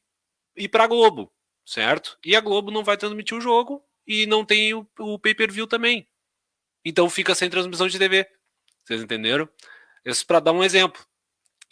[0.56, 1.31] e para Globo,
[1.64, 2.18] certo?
[2.24, 6.06] E a Globo não vai transmitir o jogo e não tem o, o pay-per-view também.
[6.84, 8.26] Então fica sem transmissão de TV.
[8.84, 9.48] Vocês entenderam?
[10.04, 11.04] Isso para dar um exemplo.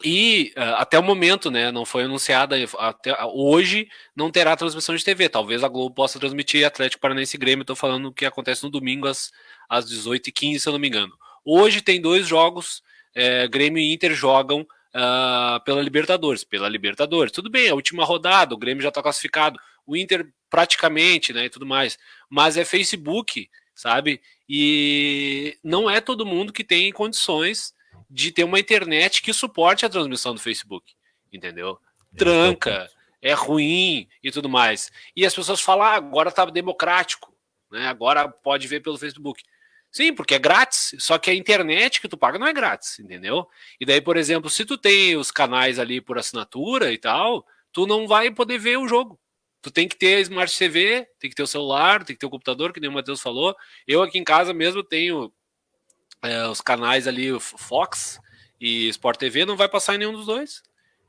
[0.02, 3.86] E uh, até o momento, né, não foi anunciada, até hoje
[4.16, 5.28] não terá transmissão de TV.
[5.28, 7.62] Talvez a Globo possa transmitir Atlético Paranaense e Grêmio.
[7.62, 9.30] Estou falando o que acontece no domingo às,
[9.68, 11.12] às 18h15, se eu não me engano.
[11.44, 12.82] Hoje tem dois jogos,
[13.14, 16.44] é, Grêmio e Inter jogam uh, pela Libertadores.
[16.44, 17.32] Pela Libertadores.
[17.32, 19.58] Tudo bem, a última rodada, o Grêmio já está classificado.
[19.86, 21.98] O Inter praticamente, né, e tudo mais.
[22.28, 24.20] Mas é Facebook, sabe?
[24.48, 27.72] E não é todo mundo que tem condições
[28.10, 30.92] de ter uma internet que suporte a transmissão do Facebook,
[31.32, 31.78] entendeu?
[32.16, 32.90] Tranca,
[33.22, 34.90] é ruim e tudo mais.
[35.14, 37.32] E as pessoas falam, ah, agora tá democrático,
[37.70, 37.86] né?
[37.86, 39.42] Agora pode ver pelo Facebook.
[39.92, 43.46] Sim, porque é grátis, só que a internet que tu paga não é grátis, entendeu?
[43.80, 47.86] E daí, por exemplo, se tu tem os canais ali por assinatura e tal, tu
[47.86, 49.18] não vai poder ver o jogo.
[49.62, 52.30] Tu tem que ter Smart TV, tem que ter o celular, tem que ter o
[52.30, 53.54] computador, que nem o Matheus falou.
[53.86, 55.32] Eu aqui em casa mesmo tenho
[56.22, 58.18] é, os canais ali, Fox
[58.60, 60.62] e Sport TV, não vai passar em nenhum dos dois.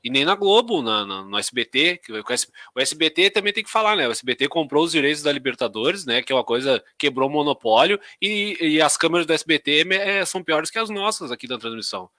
[0.04, 2.02] E nem na Globo, na, na, no SBT.
[2.04, 4.08] Que o SBT também tem que falar, né?
[4.08, 6.22] O SBT comprou os direitos da Libertadores, né?
[6.22, 10.44] Que é uma coisa, quebrou o monopólio, e, e as câmeras do SBT é, são
[10.44, 12.10] piores que as nossas aqui da transmissão.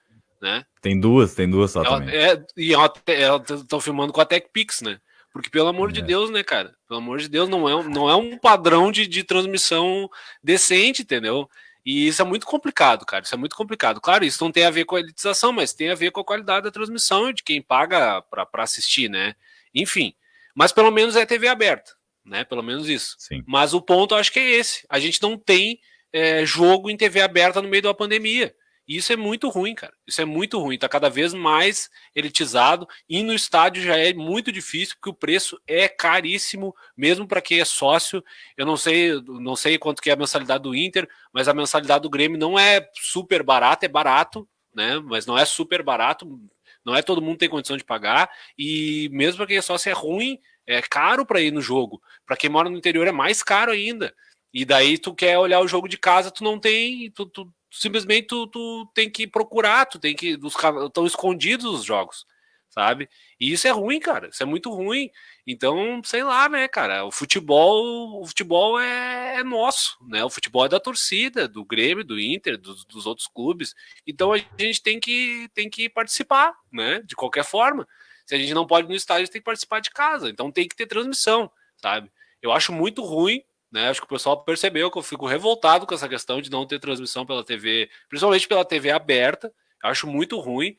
[0.41, 0.65] Né?
[0.81, 2.15] Tem duas, tem duas só é, também.
[2.15, 4.99] É, e estão filmando com a TechPix, né?
[5.33, 5.93] Porque, pelo amor é.
[5.93, 6.75] de Deus, né, cara?
[6.87, 10.07] Pelo amor de Deus, não é, não é um padrão de, de transmissão
[10.43, 11.49] decente, entendeu?
[11.85, 13.23] E isso é muito complicado, cara.
[13.23, 13.99] Isso é muito complicado.
[13.99, 16.25] Claro, isso não tem a ver com a elitização, mas tem a ver com a
[16.25, 19.35] qualidade da transmissão e de quem paga para assistir, né?
[19.75, 20.13] Enfim.
[20.55, 21.91] Mas pelo menos é TV aberta,
[22.23, 22.43] né?
[22.43, 23.15] Pelo menos isso.
[23.19, 23.43] Sim.
[23.45, 24.85] Mas o ponto eu acho que é esse.
[24.89, 25.79] A gente não tem
[26.13, 28.55] é, jogo em TV aberta no meio da pandemia.
[28.87, 29.93] E isso é muito ruim, cara.
[30.05, 30.77] Isso é muito ruim.
[30.77, 32.87] Tá cada vez mais elitizado.
[33.07, 37.59] E no estádio já é muito difícil, porque o preço é caríssimo, mesmo para quem
[37.59, 38.23] é sócio.
[38.57, 42.01] Eu não sei, não sei quanto que é a mensalidade do Inter, mas a mensalidade
[42.03, 44.99] do Grêmio não é super barata, é barato, né?
[44.99, 46.39] Mas não é super barato.
[46.85, 48.29] Não é todo mundo tem condição de pagar.
[48.57, 52.01] E mesmo para quem é sócio é ruim, é caro para ir no jogo.
[52.25, 54.13] Para quem mora no interior é mais caro ainda.
[54.53, 58.27] E daí tu quer olhar o jogo de casa, tu não tem, tu, tu simplesmente
[58.27, 60.37] tu, tu tem que procurar, tu tem que.
[60.85, 62.25] Estão escondidos os jogos,
[62.69, 63.09] sabe?
[63.39, 64.29] E isso é ruim, cara.
[64.29, 65.09] Isso é muito ruim.
[65.45, 67.03] Então, sei lá, né, cara?
[67.03, 70.23] O futebol, o futebol é, é nosso, né?
[70.23, 73.73] O futebol é da torcida, do Grêmio, do Inter, dos, dos outros clubes.
[74.05, 77.01] Então a gente tem que, tem que participar, né?
[77.03, 77.87] De qualquer forma.
[78.25, 80.29] Se a gente não pode ir no estádio, a gente tem que participar de casa.
[80.29, 82.11] Então tem que ter transmissão, sabe?
[82.41, 83.43] Eu acho muito ruim
[83.73, 83.89] né?
[83.89, 86.79] Acho que o pessoal percebeu que eu fico revoltado com essa questão de não ter
[86.79, 89.51] transmissão pela TV, principalmente pela TV aberta.
[89.83, 90.75] acho muito ruim.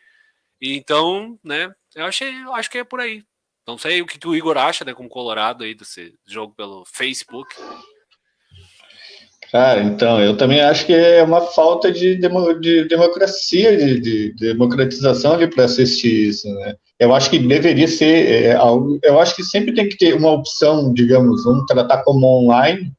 [0.63, 1.75] Então, né?
[1.95, 3.25] Eu achei, acho que é por aí.
[3.67, 7.55] Não sei o que o Igor acha, né, como Colorado aí desse jogo pelo Facebook.
[9.55, 14.35] Cara, então, eu também acho que é uma falta de, demo, de democracia, de, de,
[14.35, 16.75] democratização ali para assistir isso, né?
[16.99, 18.99] Eu acho que deveria ser é, algo.
[19.01, 22.93] Eu acho que sempre tem que ter uma opção, digamos, vamos tratar como online,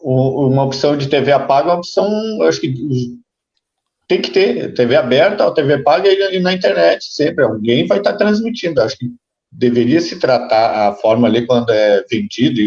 [0.00, 2.08] uma opção de TV apaga, uma opção,
[2.40, 2.72] eu acho que
[4.06, 8.12] tem que ter TV aberta ou TV paga e, na internet sempre alguém vai estar
[8.12, 8.80] transmitindo.
[8.80, 9.06] Acho que
[9.50, 12.60] deveria se tratar a forma ali quando é vendido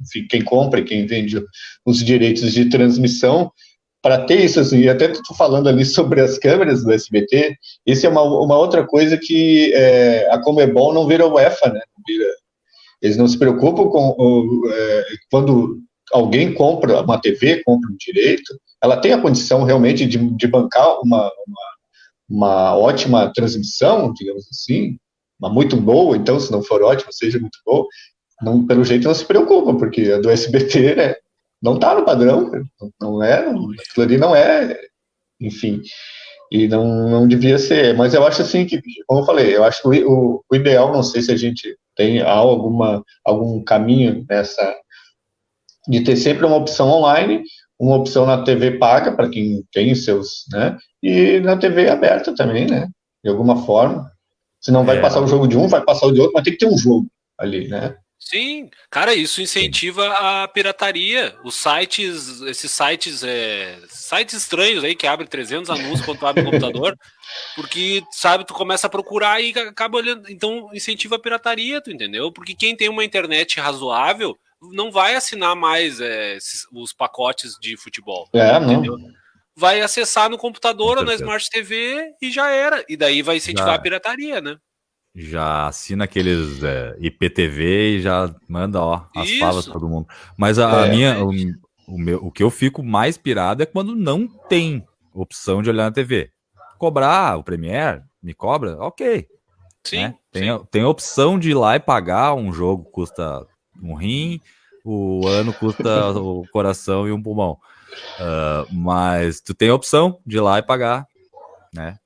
[0.00, 1.42] enfim, quem compra e quem vende
[1.84, 3.50] os direitos de transmissão,
[4.02, 7.54] para ter isso, assim, até estou falando ali sobre as câmeras do SBT,
[7.86, 11.80] isso é uma, uma outra coisa que é, a Comebol não vira UEFA, né?
[13.02, 15.80] Eles não se preocupam com é, quando
[16.12, 21.00] alguém compra uma TV, compra um direito, ela tem a condição realmente de, de bancar
[21.02, 21.70] uma, uma,
[22.28, 24.96] uma ótima transmissão, digamos assim,
[25.38, 27.86] uma muito boa, então, se não for ótima, seja muito boa,
[28.42, 31.14] não, pelo jeito não se preocupa, porque a do SBT né,
[31.62, 32.50] não está no padrão,
[33.00, 34.78] não é, aquilo ali não é,
[35.40, 35.82] enfim,
[36.50, 39.82] e não, não devia ser, mas eu acho assim que, como eu falei, eu acho
[39.82, 44.76] que o, o ideal, não sei se a gente tem alguma, algum caminho nessa,
[45.86, 47.44] de ter sempre uma opção online,
[47.78, 50.76] uma opção na TV paga para quem tem seus, né?
[51.02, 52.88] E na TV aberta também, né?
[53.24, 54.10] De alguma forma.
[54.60, 55.00] Se não vai é.
[55.00, 56.76] passar o jogo de um, vai passar o de outro, mas tem que ter um
[56.76, 57.06] jogo
[57.38, 57.96] ali, né?
[58.20, 61.34] Sim, cara, isso incentiva a pirataria.
[61.42, 66.42] Os sites, esses sites, é, sites estranhos aí que abrem 300 anúncios quando tu abre
[66.42, 66.94] o computador,
[67.56, 70.30] porque, sabe, tu começa a procurar e acaba olhando.
[70.30, 72.30] Então, incentiva a pirataria, tu entendeu?
[72.30, 76.36] Porque quem tem uma internet razoável não vai assinar mais é,
[76.72, 78.28] os pacotes de futebol.
[78.34, 78.98] É, entendeu?
[78.98, 79.08] não.
[79.56, 82.84] Vai acessar no computador ou na Smart TV e já era.
[82.88, 84.56] E daí vai incentivar a pirataria, né?
[85.14, 89.40] Já assina aqueles é, IPTV e já manda, ó, as Isso.
[89.40, 90.06] falas todo mundo.
[90.36, 91.30] Mas a, é, minha, o,
[91.88, 95.84] o, meu, o que eu fico mais pirado é quando não tem opção de olhar
[95.84, 96.30] na TV.
[96.78, 99.26] Cobrar o Premiere, me cobra, ok.
[99.84, 100.14] Sim, né?
[100.30, 100.64] tem, sim.
[100.70, 103.46] tem a opção de ir lá e pagar um jogo custa
[103.82, 104.40] um rim,
[104.84, 107.58] o ano custa o coração e um pulmão.
[108.18, 111.06] Uh, mas tu tem a opção de ir lá e pagar,
[111.72, 111.98] né?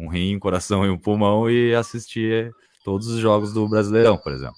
[0.00, 2.50] Um rim, um coração e um pulmão e assistir
[2.82, 4.56] todos os jogos do Brasileirão, por exemplo.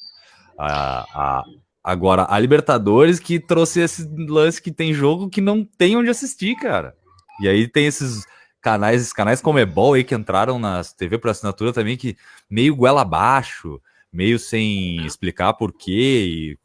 [0.59, 1.45] A, a,
[1.83, 6.55] agora, a Libertadores que trouxe esse lance que tem jogo que não tem onde assistir,
[6.57, 6.95] cara.
[7.41, 8.25] E aí tem esses
[8.61, 12.17] canais, esses canais como Ebol aí que entraram nas TV por assinatura também, que
[12.49, 13.81] meio goela abaixo,
[14.13, 16.59] meio sem explicar por quê e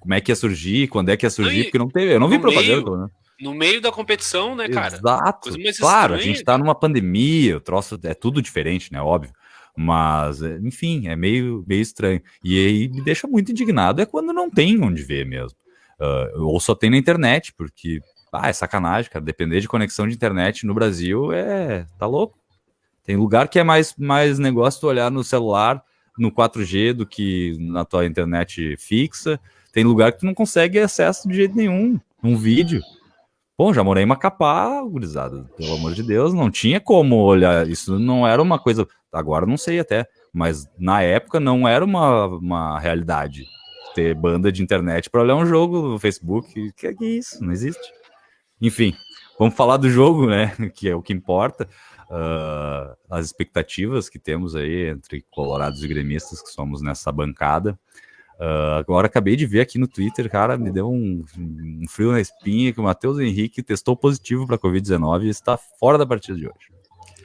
[0.00, 2.14] como é que ia surgir, quando é que ia surgir, porque não teve.
[2.14, 3.08] Eu não vi propaganda, meio, né?
[3.42, 4.96] No meio da competição, né, cara?
[4.96, 5.50] Exato.
[5.78, 9.02] claro, a gente tá numa pandemia, o troço é tudo diferente, né?
[9.02, 9.32] Óbvio.
[9.76, 12.22] Mas, é, enfim, é meio, meio estranho.
[12.44, 15.58] E aí me deixa muito indignado é quando não tem onde ver mesmo.
[15.98, 18.00] Uh, ou só tem na internet, porque,
[18.32, 19.24] ah, é sacanagem, cara.
[19.24, 21.86] Depender de conexão de internet no Brasil é.
[21.98, 22.38] tá louco.
[23.04, 25.82] Tem lugar que é mais, mais negócio tu olhar no celular,
[26.16, 29.40] no 4G, do que na tua internet fixa.
[29.72, 31.98] Tem lugar que tu não consegue acesso de jeito nenhum.
[32.22, 32.80] Um vídeo.
[33.62, 37.96] Bom, já morei em Macapá, gurizada, pelo amor de Deus, não tinha como olhar, isso
[37.96, 42.80] não era uma coisa, agora não sei até, mas na época não era uma, uma
[42.80, 43.44] realidade
[43.94, 47.92] ter banda de internet para olhar um jogo no Facebook, que é isso, não existe.
[48.60, 48.96] Enfim,
[49.38, 51.68] vamos falar do jogo, né, que é o que importa,
[52.10, 57.78] uh, as expectativas que temos aí entre colorados e gremistas que somos nessa bancada,
[58.42, 62.20] Uh, agora acabei de ver aqui no Twitter, cara, me deu um, um frio na
[62.20, 66.46] espinha que o Matheus Henrique testou positivo para Covid-19 e está fora da partida de
[66.46, 66.72] hoje.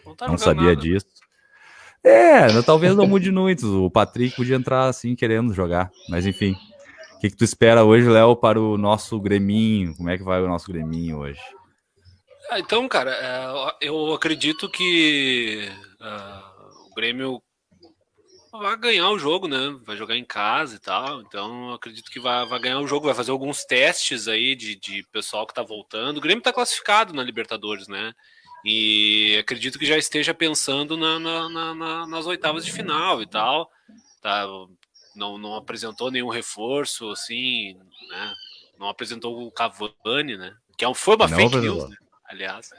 [0.05, 0.75] Não, tá não sabia nada.
[0.75, 1.07] disso.
[2.03, 3.85] É, talvez não mude muito.
[3.85, 6.55] O Patrick podia entrar assim querendo jogar, mas enfim.
[7.15, 9.95] O que, que tu espera hoje, Léo, para o nosso Greminho?
[9.95, 11.41] Como é que vai o nosso Greminho hoje?
[12.51, 15.67] Ah, então, cara, é, eu acredito que
[15.99, 17.41] uh, o Grêmio
[18.57, 19.75] vai ganhar o jogo, né?
[19.83, 21.21] Vai jogar em casa e tal.
[21.21, 23.05] Então, acredito que vai, vai ganhar o jogo.
[23.05, 26.17] Vai fazer alguns testes aí de, de pessoal que tá voltando.
[26.17, 28.13] O Grêmio tá classificado na Libertadores, né?
[28.65, 33.69] E acredito que já esteja pensando na, na, na, nas oitavas de final e tal.
[34.21, 34.45] Tá,
[35.15, 37.77] não, não apresentou nenhum reforço, assim,
[38.09, 38.33] né?
[38.79, 40.55] Não apresentou o Cavani, né?
[40.77, 41.95] Que é um, foi uma não fake news, né?
[42.27, 42.69] aliás.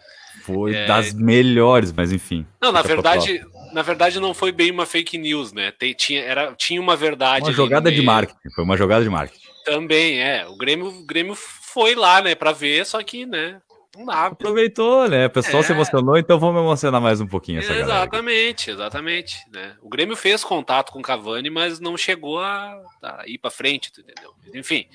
[0.42, 0.86] Foi é...
[0.86, 2.46] das melhores, mas enfim.
[2.60, 5.70] Não, na verdade, na verdade não foi bem uma fake news, né?
[5.70, 7.44] Tem, tinha, era, tinha uma verdade.
[7.44, 9.46] Uma jogada de marketing, foi uma jogada de marketing.
[9.64, 10.46] Também, é.
[10.46, 13.60] O Grêmio, o Grêmio foi lá, né, para ver, só que, né,
[13.98, 14.26] não dá.
[14.26, 15.26] Aproveitou, né?
[15.26, 15.66] O pessoal é.
[15.66, 19.38] se emocionou, então vamos emocionar mais um pouquinho essa Exatamente, exatamente.
[19.52, 19.74] Né?
[19.82, 23.90] O Grêmio fez contato com o Cavani, mas não chegou a, a ir para frente,
[23.98, 24.32] entendeu?
[24.54, 24.86] Enfim.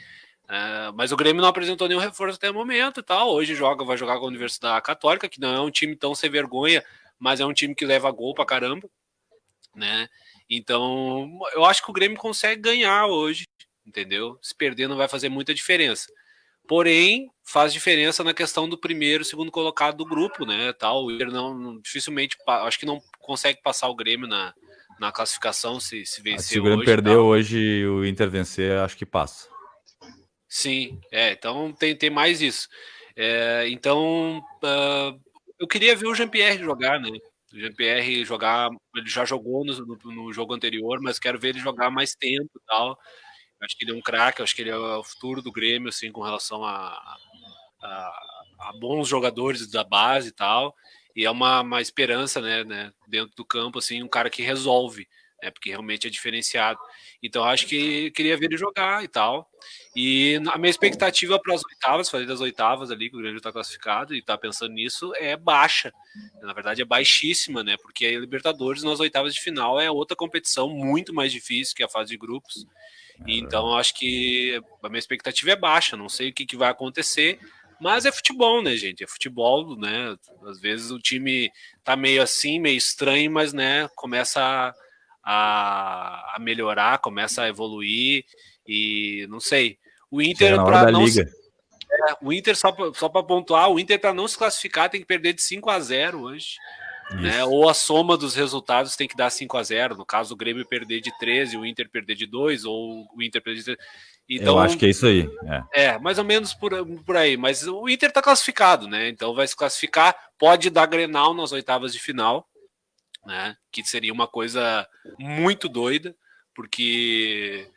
[0.45, 3.30] Uh, mas o Grêmio não apresentou nenhum reforço até o momento e tal.
[3.30, 6.30] Hoje joga, vai jogar com a Universidade Católica, que não é um time tão sem
[6.30, 6.84] vergonha,
[7.20, 8.89] mas é um time que leva gol pra caramba,
[9.76, 10.07] né?
[10.49, 13.45] Então, eu acho que o Grêmio consegue ganhar hoje,
[13.86, 14.38] entendeu?
[14.41, 16.07] Se perder não vai fazer muita diferença.
[16.68, 20.72] Porém, faz diferença na questão do primeiro, segundo colocado do grupo, né?
[20.74, 24.53] Tal, o Inter não dificilmente, acho que não consegue passar o Grêmio na,
[24.99, 27.26] na classificação se, se vencer se o Grêmio hoje, perdeu tal.
[27.26, 29.49] hoje o Inter vencer, acho que passa.
[30.47, 32.70] Sim, é, então tem, tem mais isso.
[33.16, 35.20] É, então, uh,
[35.64, 37.09] eu queria ver o Jean-Pierre jogar, né?
[37.53, 41.59] O Jean-Pierre jogar, ele já jogou no, no, no, jogo anterior, mas quero ver ele
[41.59, 42.99] jogar mais tempo e tal.
[43.61, 46.11] Acho que ele é um craque, acho que ele é o futuro do Grêmio, assim,
[46.11, 46.97] com relação a,
[47.82, 48.20] a,
[48.59, 50.76] a bons jogadores da base e tal.
[51.16, 55.07] E é uma, uma esperança, né, né, dentro do campo, assim, um cara que resolve
[55.43, 56.79] né, porque realmente é diferenciado.
[57.21, 59.49] Então acho que queria ver ele jogar e tal.
[59.95, 63.51] E a minha expectativa para as oitavas, falei das oitavas ali, que o Grêmio está
[63.51, 65.93] classificado e está pensando nisso, é baixa.
[66.41, 67.75] Na verdade é baixíssima, né?
[67.77, 71.89] Porque a Libertadores nas oitavas de final é outra competição muito mais difícil que a
[71.89, 72.65] fase de grupos.
[73.27, 77.39] Então acho que a minha expectativa é baixa, não sei o que, que vai acontecer,
[77.79, 79.03] Mas é futebol, né, gente?
[79.03, 80.15] É futebol, né?
[80.47, 81.51] Às vezes o time
[81.83, 84.73] tá meio assim, meio estranho, mas né, começa
[85.24, 88.26] a, a, melhorar, começa a evoluir
[88.67, 89.78] e não sei.
[90.11, 91.05] O Inter para não.
[91.05, 95.07] É, o Inter só só para pontuar, o Inter para não se classificar tem que
[95.07, 96.55] perder de 5 a 0 hoje.
[97.11, 97.43] Né?
[97.43, 100.65] Ou a soma dos resultados tem que dar 5 a 0 No caso, o Grêmio
[100.65, 103.80] perder de 13, o Inter perder de 2, ou o Inter perder de 13.
[104.30, 105.30] Então, Eu acho que é isso aí.
[105.74, 106.71] É, é mais ou menos por,
[107.05, 107.36] por aí.
[107.36, 109.09] Mas o Inter está classificado, né?
[109.09, 112.47] Então vai se classificar, pode dar Grenal nas oitavas de final,
[113.26, 113.55] né?
[113.71, 114.88] Que seria uma coisa
[115.19, 116.15] muito doida,
[116.55, 117.67] porque.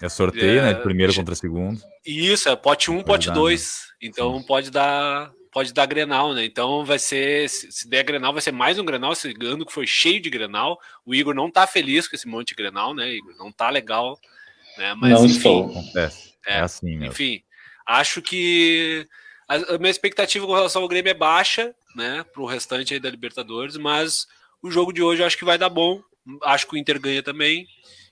[0.00, 0.74] É sorteio, é, né?
[0.74, 1.80] De primeiro contra segundo.
[2.04, 3.60] Isso, é pote 1, um, pote 2.
[3.60, 4.08] Né?
[4.08, 4.46] Então Sim.
[4.46, 6.44] pode dar pode dar Grenal, né?
[6.44, 9.86] Então vai ser, se der Grenal, vai ser mais um Grenal, esse ano que foi
[9.86, 10.78] cheio de Grenal.
[11.04, 13.34] O Igor não tá feliz com esse monte de Grenal, né, Igor?
[13.36, 14.18] Não tá legal,
[14.78, 14.94] né?
[14.94, 16.10] Mas não enfim, É,
[16.46, 17.08] é, é assim, meu.
[17.08, 17.42] Enfim,
[17.86, 19.06] acho que
[19.48, 23.10] a, a, minha expectativa com relação ao Grêmio é baixa, né, pro restante aí da
[23.10, 24.26] Libertadores, mas
[24.62, 26.02] o jogo de hoje acho que vai dar bom.
[26.42, 27.66] Acho que o Inter ganha também.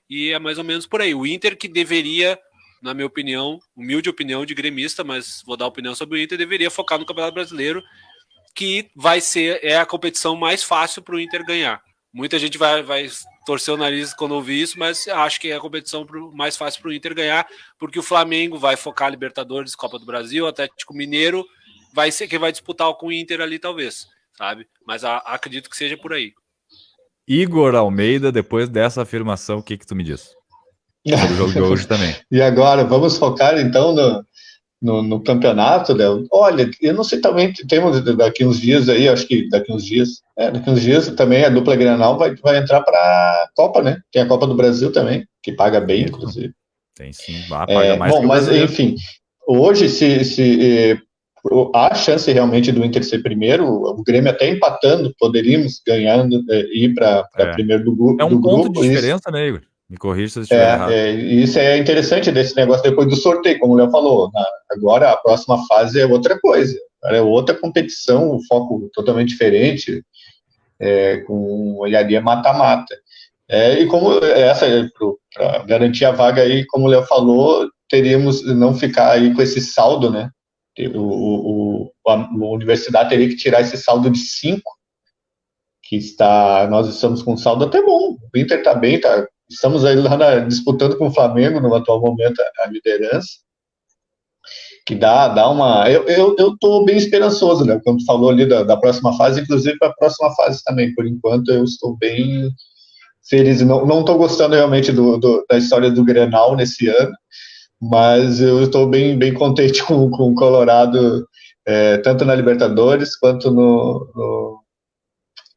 [0.08, 1.14] E é mais ou menos por aí.
[1.14, 2.38] O Inter que deveria
[2.82, 6.70] na minha opinião, humilde opinião de gremista, mas vou dar opinião sobre o Inter, deveria
[6.70, 7.82] focar no Campeonato Brasileiro,
[8.54, 11.82] que vai ser é a competição mais fácil para o Inter ganhar.
[12.12, 13.08] Muita gente vai, vai
[13.44, 16.90] torcer o nariz quando ouvir isso, mas acho que é a competição mais fácil para
[16.90, 17.46] o Inter ganhar,
[17.78, 21.44] porque o Flamengo vai focar Libertadores, Copa do Brasil, Atlético Mineiro
[21.92, 24.06] vai ser quem vai disputar com o Inter ali, talvez,
[24.38, 24.66] sabe?
[24.86, 26.32] Mas a, acredito que seja por aí.
[27.26, 30.30] Igor Almeida, depois dessa afirmação, o que, que tu me diz?
[31.04, 32.14] o jogo de hoje também.
[32.30, 34.24] e agora, vamos focar então no,
[34.80, 36.26] no, no, campeonato, Léo.
[36.30, 40.22] Olha, eu não sei também, temos daqui uns dias aí, acho que daqui uns dias,
[40.38, 44.00] é, daqui uns dias também a dupla Granal vai, vai entrar para a Copa, né?
[44.12, 46.52] Tem a Copa do Brasil também, que paga bem, inclusive.
[46.94, 48.12] Tem sim, vai, paga é, mais.
[48.12, 48.94] Bom, mas enfim,
[49.46, 50.98] hoje se, se eh,
[51.74, 56.94] há chance realmente do Inter ser primeiro, o Grêmio até empatando, poderíamos ganhando, eh, ir
[56.94, 57.52] para é.
[57.52, 58.22] primeiro do, grupo.
[58.22, 59.32] É um ponto grupo, de diferença, isso.
[59.32, 59.62] né, Igor?
[59.88, 60.92] Me corrija se eu estiver é, errado.
[60.92, 64.30] É, isso é interessante desse negócio depois do sorteio, como o Léo falou.
[64.32, 66.78] Na, agora a próxima fase é outra coisa.
[67.06, 70.02] É outra competição, um foco totalmente diferente,
[70.78, 72.94] é, com olharia mata-mata.
[73.48, 74.66] É, e como essa,
[75.34, 79.60] para garantir a vaga aí, como o Léo falou, teríamos não ficar aí com esse
[79.60, 80.30] saldo, né?
[80.94, 82.14] O, o, a
[82.54, 84.62] universidade teria que tirar esse saldo de 5,
[85.82, 88.16] que está, nós estamos com um saldo até bom.
[88.34, 92.00] O Inter está bem, está Estamos aí lá na, disputando com o Flamengo no atual
[92.00, 93.30] momento a, a liderança,
[94.86, 95.90] que dá, dá uma.
[95.90, 97.80] Eu, eu, eu tô bem esperançoso, né?
[97.82, 100.94] Como falou ali da, da próxima fase, inclusive para a próxima fase também.
[100.94, 102.50] Por enquanto, eu estou bem
[103.28, 103.62] feliz.
[103.62, 107.12] Não estou gostando realmente do, do, da história do Grenal nesse ano,
[107.80, 111.26] mas eu estou bem, bem contente com, com o Colorado,
[111.66, 114.62] é, tanto na Libertadores quanto no, no,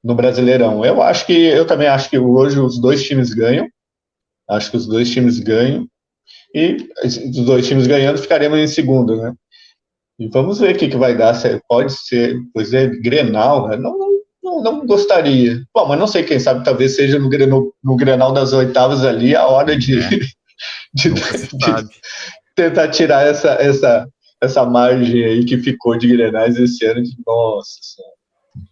[0.04, 0.86] no Brasileirão.
[0.86, 3.68] Eu acho que eu também acho que hoje os dois times ganham.
[4.50, 5.88] Acho que os dois times ganham.
[6.54, 9.34] E os dois times ganhando, ficaremos em segundo, né?
[10.20, 11.34] E vamos ver o que, que vai dar.
[11.68, 13.78] Pode ser, pois é, Grenal, né?
[13.78, 13.98] não,
[14.44, 15.64] não, não, gostaria.
[15.74, 19.36] Bom, mas não sei, quem sabe talvez seja no, no, no Grenal das oitavas ali
[19.36, 20.10] a hora de, é.
[20.94, 22.00] de, de,
[22.56, 24.08] tentar tirar essa, essa,
[24.42, 27.02] essa margem aí que ficou de Grenais esse ano.
[27.02, 27.80] De, nossa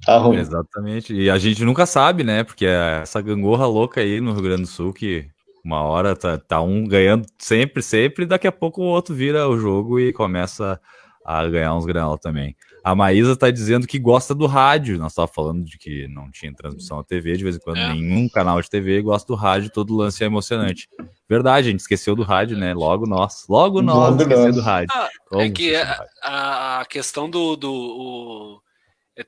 [0.06, 0.38] Tá ruim.
[0.38, 1.14] Exatamente.
[1.14, 2.44] E a gente nunca sabe, né?
[2.44, 5.28] Porque é essa gangorra louca aí no Rio Grande do Sul que
[5.64, 9.48] uma hora tá, tá um ganhando sempre, sempre, e daqui a pouco o outro vira
[9.48, 10.80] o jogo e começa
[11.26, 12.56] a ganhar uns granal também.
[12.90, 14.98] A Maísa tá dizendo que gosta do rádio.
[14.98, 17.94] Nós tava falando de que não tinha transmissão na TV, de vez em quando é.
[17.94, 20.90] nenhum canal de TV gosta do rádio, todo lance é emocionante.
[21.30, 22.74] Verdade, a gente esqueceu do rádio, né?
[22.74, 24.90] Logo nós, logo nós esquecemos do rádio.
[24.92, 28.62] Ah, é que a, a, questão do, do o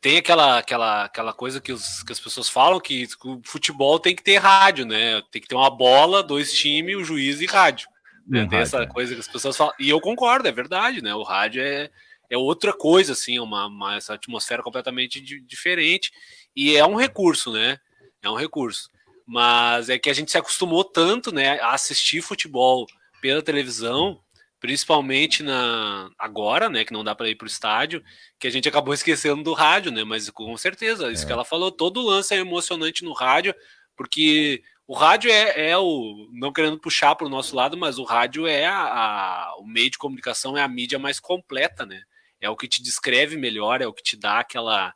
[0.02, 4.16] tem aquela, aquela, aquela coisa que, os, que as pessoas falam que o futebol tem
[4.16, 5.22] que ter rádio, né?
[5.32, 7.88] Tem que ter uma bola, dois times, o juiz e rádio.
[8.26, 8.44] Né?
[8.44, 8.88] Um tem rádio, essa é.
[8.88, 9.74] coisa que as pessoas falam.
[9.80, 11.14] E eu concordo, é verdade, né?
[11.14, 11.92] O rádio é,
[12.32, 16.12] é outra coisa, assim, uma, uma essa atmosfera completamente diferente.
[16.56, 17.78] E é um recurso, né?
[18.24, 18.90] É um recurso.
[19.28, 22.88] Mas é que a gente se acostumou tanto, né, a assistir futebol
[23.22, 24.20] pela televisão
[24.62, 28.04] principalmente na agora, né, que não dá para ir para o estádio,
[28.40, 30.04] que a gente acabou esquecendo do rádio, né?
[30.04, 31.26] Mas com certeza, isso é.
[31.26, 33.56] que ela falou, todo lance é emocionante no rádio,
[33.96, 38.04] porque o rádio é, é o não querendo puxar para o nosso lado, mas o
[38.04, 42.04] rádio é a, a, o meio de comunicação é a mídia mais completa, né?
[42.42, 44.94] É o que te descreve melhor, é o que te dá aquela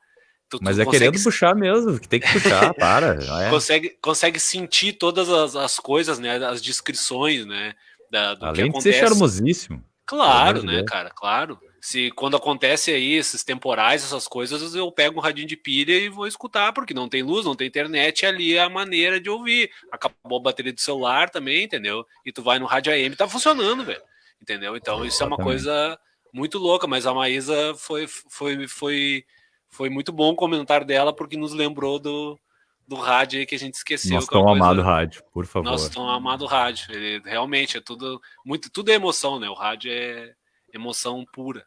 [0.49, 3.17] Tu, Mas tu é querendo puxar mesmo, que tem que puxar, para.
[3.45, 3.49] É.
[3.49, 6.37] Consegue, consegue sentir todas as, as coisas, né?
[6.45, 7.73] As descrições, né?
[8.11, 8.89] Da, do Além que acontece.
[8.89, 9.83] de ser charmosíssimo.
[10.05, 11.09] Claro, né, cara?
[11.09, 11.59] Claro.
[11.81, 16.09] se quando acontece aí esses temporais, essas coisas, eu pego um radinho de pilha e
[16.09, 19.71] vou escutar, porque não tem luz, não tem internet, ali é a maneira de ouvir.
[19.91, 22.05] Acabou a bateria do celular também, entendeu?
[22.23, 24.01] E tu vai no rádio AM, tá funcionando, velho.
[24.39, 24.77] Entendeu?
[24.77, 25.97] Então isso é uma coisa
[26.35, 29.25] muito louca, mas a Maísa foi, foi, foi,
[29.69, 32.37] foi muito bom o comentário dela, porque nos lembrou do,
[32.85, 34.15] do rádio aí que a gente esqueceu.
[34.15, 34.57] Nosso é tão coisa...
[34.57, 35.71] amado rádio, por favor.
[35.71, 36.93] Nosso tão amado rádio.
[36.93, 39.49] Ele, realmente é tudo, muito, tudo é emoção, né?
[39.49, 40.33] O rádio é
[40.73, 41.65] emoção pura.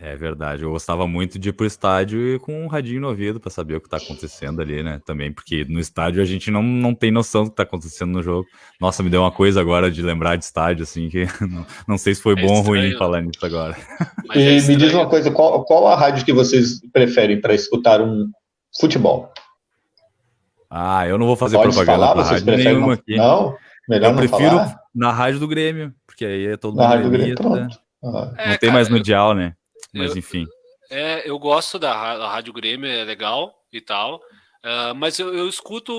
[0.00, 3.40] É verdade, eu gostava muito de ir pro estádio e com um radinho no ouvido
[3.40, 5.00] para saber o que tá acontecendo ali, né?
[5.04, 8.22] Também, porque no estádio a gente não, não tem noção do que tá acontecendo no
[8.22, 8.46] jogo.
[8.80, 12.14] Nossa, me deu uma coisa agora de lembrar de estádio, assim, que não, não sei
[12.14, 13.76] se foi é bom ou ruim falar nisso agora.
[14.36, 18.00] e é me diz uma coisa, qual, qual a rádio que vocês preferem para escutar
[18.00, 18.30] um
[18.78, 19.32] futebol?
[20.70, 23.16] Ah, eu não vou fazer Pode propaganda falar, pra rádio nenhuma não, aqui.
[23.16, 23.56] Não,
[23.88, 24.80] melhor eu não prefiro falar.
[24.94, 27.80] na rádio do Grêmio, porque aí é todo mundo na rádio do Grêmio, pronto.
[28.04, 28.32] Ah.
[28.38, 29.54] É, não tem cara, mais mundial, né?
[29.92, 30.46] Mas eu, enfim.
[30.90, 34.16] É, eu gosto da, da Rádio Grêmio, é legal e tal.
[34.64, 35.92] Uh, mas eu, eu, escuto,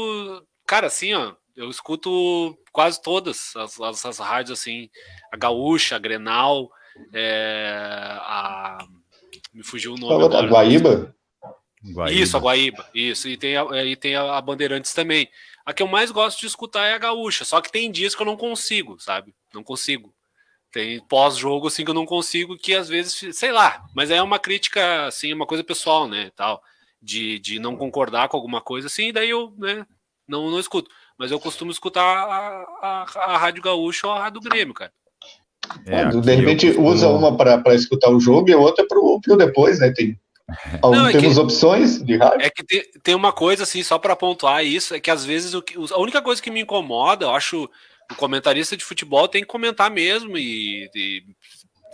[0.65, 4.89] cara, assim, ó, eu escuto quase todas as, as, as rádios, assim,
[5.31, 6.69] a Gaúcha, a Grenal,
[7.13, 7.71] é,
[8.21, 8.85] a.
[9.53, 10.25] Me fugiu o nome.
[10.25, 11.15] agora, a Guaíba?
[11.83, 12.11] Guaíba?
[12.11, 13.27] Isso, a Guaíba, isso.
[13.27, 15.29] E tem, a, e tem a Bandeirantes também.
[15.65, 18.21] A que eu mais gosto de escutar é a Gaúcha, só que tem dias que
[18.21, 19.33] eu não consigo, sabe?
[19.53, 20.13] Não consigo.
[20.71, 24.37] Tem pós-jogo, assim, que eu não consigo, que às vezes, sei lá, mas é uma
[24.37, 26.61] crítica, assim, uma coisa pessoal, né, tal,
[27.01, 29.85] de, de não concordar com alguma coisa, assim, e daí eu, né,
[30.27, 30.91] não, não escuto.
[31.17, 34.91] Mas eu costumo escutar a, a, a Rádio Gaúcha ou a Rádio Grêmio, cara.
[35.85, 36.87] É, de repente costumo...
[36.87, 39.91] usa uma para escutar o jogo e a outra para o depois, né?
[39.91, 40.17] Tem,
[40.81, 42.45] não, é temos que, opções de rádio.
[42.45, 45.53] É que tem, tem uma coisa assim, só para pontuar isso, é que às vezes
[45.53, 47.69] o, a única coisa que me incomoda, eu acho
[48.11, 51.23] o comentarista de futebol tem que comentar mesmo e, e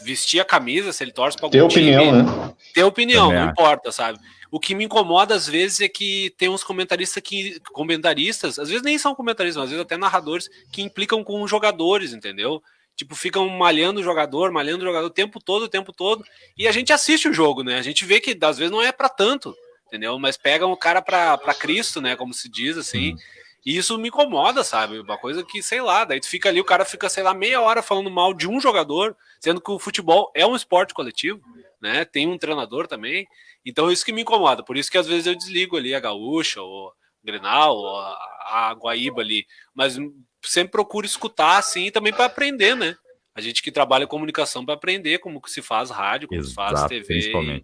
[0.04, 2.54] vestir a camisa se ele torce para algum Ter opinião, né?
[2.74, 4.20] Ter opinião, Também não importa, sabe?
[4.52, 8.84] O que me incomoda às vezes é que tem uns comentaristas que comentaristas, às vezes
[8.84, 12.62] nem são comentaristas, mas às vezes até narradores que implicam com os jogadores, entendeu?
[12.96, 16.24] Tipo, ficam malhando o jogador, malhando o jogador o tempo todo, o tempo todo.
[16.58, 17.78] E a gente assiste o jogo, né?
[17.78, 19.54] A gente vê que às vezes não é para tanto,
[19.88, 20.18] entendeu?
[20.18, 22.16] Mas pegam o cara para Cristo, né?
[22.16, 23.14] Como se diz assim.
[23.14, 23.18] Hum.
[23.66, 25.00] E isso me incomoda, sabe?
[25.00, 27.60] Uma coisa que, sei lá, daí tu fica ali, o cara fica, sei lá, meia
[27.60, 31.42] hora falando mal de um jogador, sendo que o futebol é um esporte coletivo,
[31.82, 32.06] né?
[32.06, 33.28] Tem um treinador também.
[33.66, 34.64] Então isso que me incomoda.
[34.64, 36.94] Por isso que às vezes eu desligo ali a gaúcha, ou
[37.24, 39.48] Grenal, ou a, a Guaíba ali.
[39.74, 39.98] Mas
[40.44, 42.96] sempre procuro escutar, assim, também para aprender, né?
[43.34, 46.86] A gente que trabalha comunicação para aprender como que se faz rádio, como Exato, se
[46.86, 47.64] faz TV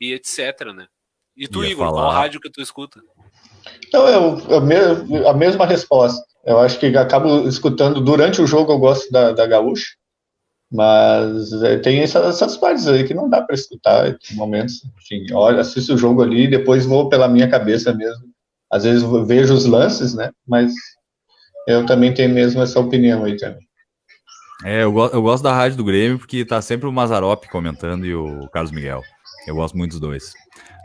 [0.00, 0.88] e, e, etc, né?
[1.36, 2.02] E tu, Ia Igor, falar...
[2.02, 3.00] qual rádio que tu escuta?
[3.86, 6.22] Então, eu, a mesma resposta.
[6.44, 9.88] Eu acho que acabo escutando durante o jogo, eu gosto da, da Gaúcha,
[10.70, 14.82] mas é, tem essas, essas, partes aí que não dá para escutar em momentos.
[14.98, 18.24] Enfim, olha, assisto o jogo ali e depois vou pela minha cabeça mesmo.
[18.70, 20.30] Às vezes vejo os lances, né?
[20.46, 20.72] Mas
[21.66, 23.66] eu também tenho mesmo essa opinião aí também.
[24.64, 28.14] É, eu, eu gosto da rádio do Grêmio porque tá sempre o Mazarop comentando e
[28.14, 29.02] o Carlos Miguel.
[29.46, 30.32] Eu gosto muito dos dois.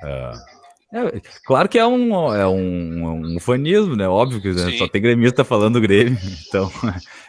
[0.04, 0.53] Uh,
[0.94, 4.08] é, claro que é um, é um, um fanismo, né?
[4.08, 4.78] Óbvio que né?
[4.78, 6.18] só tem gremista falando Grêmio,
[6.48, 6.70] então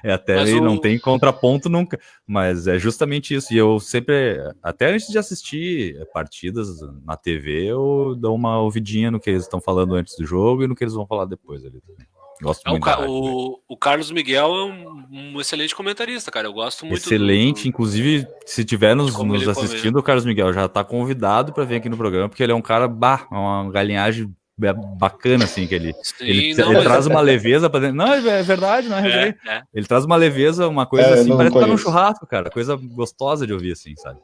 [0.03, 0.61] é até o...
[0.63, 3.55] não tem contraponto nunca, mas é justamente isso.
[3.55, 6.69] E eu sempre, até antes de assistir partidas
[7.05, 10.69] na TV, eu dou uma ouvidinha no que eles estão falando antes do jogo e
[10.69, 12.07] no que eles vão falar depois ali também.
[12.45, 16.47] Gosto é, muito o, o, o, Carlos Miguel é um, um, excelente comentarista, cara.
[16.47, 16.99] Eu gosto muito.
[16.99, 21.65] Excelente, do, inclusive, se tiver nos, nos assistindo, o Carlos Miguel já está convidado para
[21.65, 25.75] vir aqui no programa, porque ele é um cara, bah, uma galinhagem bacana, assim, que
[25.75, 26.85] ele, Sim, ele, não, ele mas...
[26.85, 27.97] traz uma leveza para dentro.
[27.97, 31.35] Não, é verdade, não é, é, é, Ele traz uma leveza, uma coisa é, assim,
[31.35, 32.51] parece que tá num churrasco, cara.
[32.51, 34.21] Coisa gostosa de ouvir, assim, sabe?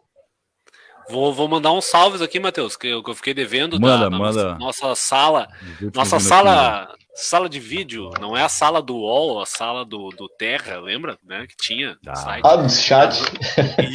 [1.08, 4.10] Vou, vou mandar uns salves aqui, Matheus, que eu, que eu fiquei devendo manda, da,
[4.10, 4.44] manda.
[4.58, 5.48] Nossa, nossa sala.
[5.92, 10.28] Nossa sala sala de vídeo, não é a sala do UOL, a sala do, do
[10.28, 11.18] Terra, lembra?
[11.24, 11.46] Né?
[11.46, 13.20] Que tinha ah, ah, do chat.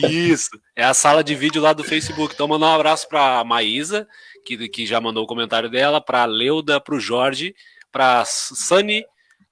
[0.04, 2.34] Isso, é a sala de vídeo lá do Facebook.
[2.34, 4.08] Então, mandar um abraço para a Maísa,
[4.46, 7.56] que, que já mandou o comentário dela, para a Leuda, para o Jorge,
[7.92, 9.06] para a Sani,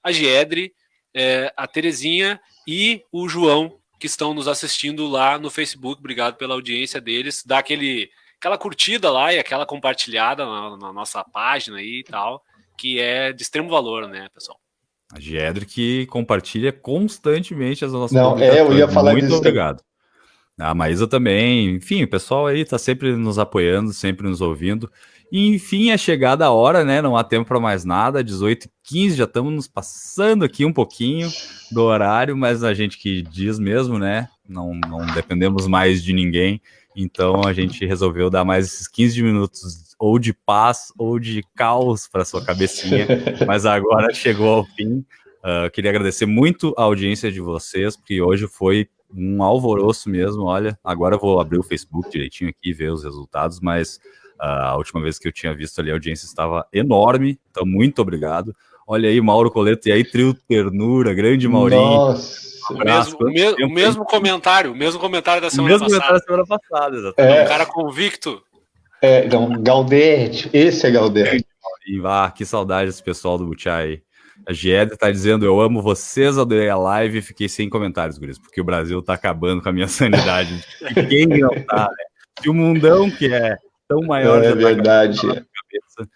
[0.03, 0.73] a Giedre,
[1.13, 5.99] é, a Terezinha e o João, que estão nos assistindo lá no Facebook.
[5.99, 7.43] Obrigado pela audiência deles.
[7.45, 12.43] Dá aquele, aquela curtida lá e aquela compartilhada na, na nossa página aí e tal
[12.77, 14.57] que é de extremo valor, né, pessoal?
[15.13, 19.83] A Giedre que compartilha constantemente as nossas Não, é, eu ia falar Muito obrigado.
[20.57, 21.75] A Maísa também.
[21.75, 24.91] Enfim, o pessoal aí tá sempre nos apoiando, sempre nos ouvindo.
[25.31, 27.01] E, enfim, é chegada a hora, né?
[27.01, 28.23] Não há tempo para mais nada.
[28.23, 31.27] 18h15, já estamos nos passando aqui um pouquinho
[31.71, 34.29] do horário, mas a gente que diz mesmo, né?
[34.47, 36.61] Não, não dependemos mais de ninguém.
[36.95, 42.09] Então a gente resolveu dar mais esses 15 minutos ou de paz ou de caos
[42.09, 43.07] para sua cabecinha.
[43.47, 44.97] mas agora chegou ao fim.
[45.39, 50.43] Uh, queria agradecer muito a audiência de vocês, porque hoje foi um alvoroço mesmo.
[50.43, 53.95] Olha, agora eu vou abrir o Facebook direitinho aqui e ver os resultados, mas
[54.41, 57.39] uh, a última vez que eu tinha visto ali a audiência estava enorme.
[57.49, 58.53] Então, muito obrigado.
[58.85, 61.79] Olha aí, Mauro Coleto, e aí, Trio Ternura, grande Maurinho.
[61.79, 62.43] Nossa.
[62.73, 65.87] Um abraço, o mesmo, o, o mesmo comentário, o mesmo comentário da semana passada.
[65.87, 67.37] O mesmo comentário da semana passada, exatamente.
[67.37, 68.43] É, um cara convicto.
[69.03, 71.45] É, não, Galdete, esse é Galdete.
[72.05, 74.01] Ah, que saudade desse pessoal do Buchai.
[74.47, 78.39] A Giede tá dizendo: Eu amo vocês, adorei a live e fiquei sem comentários, Guris,
[78.39, 80.63] porque o Brasil tá acabando com a minha sanidade.
[80.81, 82.03] E quem não tá, né?
[82.41, 83.57] Se o mundão que é
[83.89, 84.41] tão maior.
[84.41, 85.19] É verdade.
[85.19, 86.09] Cabeça,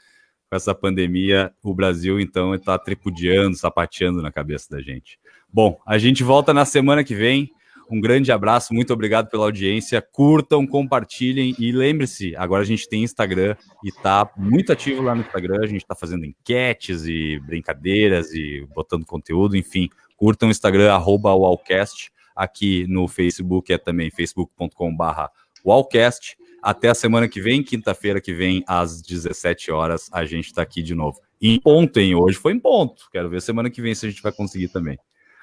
[0.50, 5.20] com essa pandemia, o Brasil então está tripudiando, sapateando na cabeça da gente.
[5.52, 7.52] Bom, a gente volta na semana que vem.
[7.90, 10.02] Um grande abraço, muito obrigado pela audiência.
[10.02, 15.22] Curtam, compartilhem e lembre-se, agora a gente tem Instagram e tá muito ativo lá no
[15.22, 15.64] Instagram.
[15.64, 19.88] A gente está fazendo enquetes e brincadeiras e botando conteúdo, enfim.
[20.18, 22.12] Curtam o Instagram, arroba Wallcast.
[22.36, 25.32] Aqui no Facebook é também facebook.com/barra
[25.66, 26.38] Wallcast.
[26.62, 30.84] Até a semana que vem, quinta-feira que vem, às 17 horas, a gente está aqui
[30.84, 31.22] de novo.
[31.42, 32.16] Em ponto, hein?
[32.16, 33.08] Hoje foi em ponto.
[33.12, 34.98] Quero ver semana que vem se a gente vai conseguir também.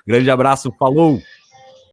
[0.06, 1.18] Grande abraço, falou!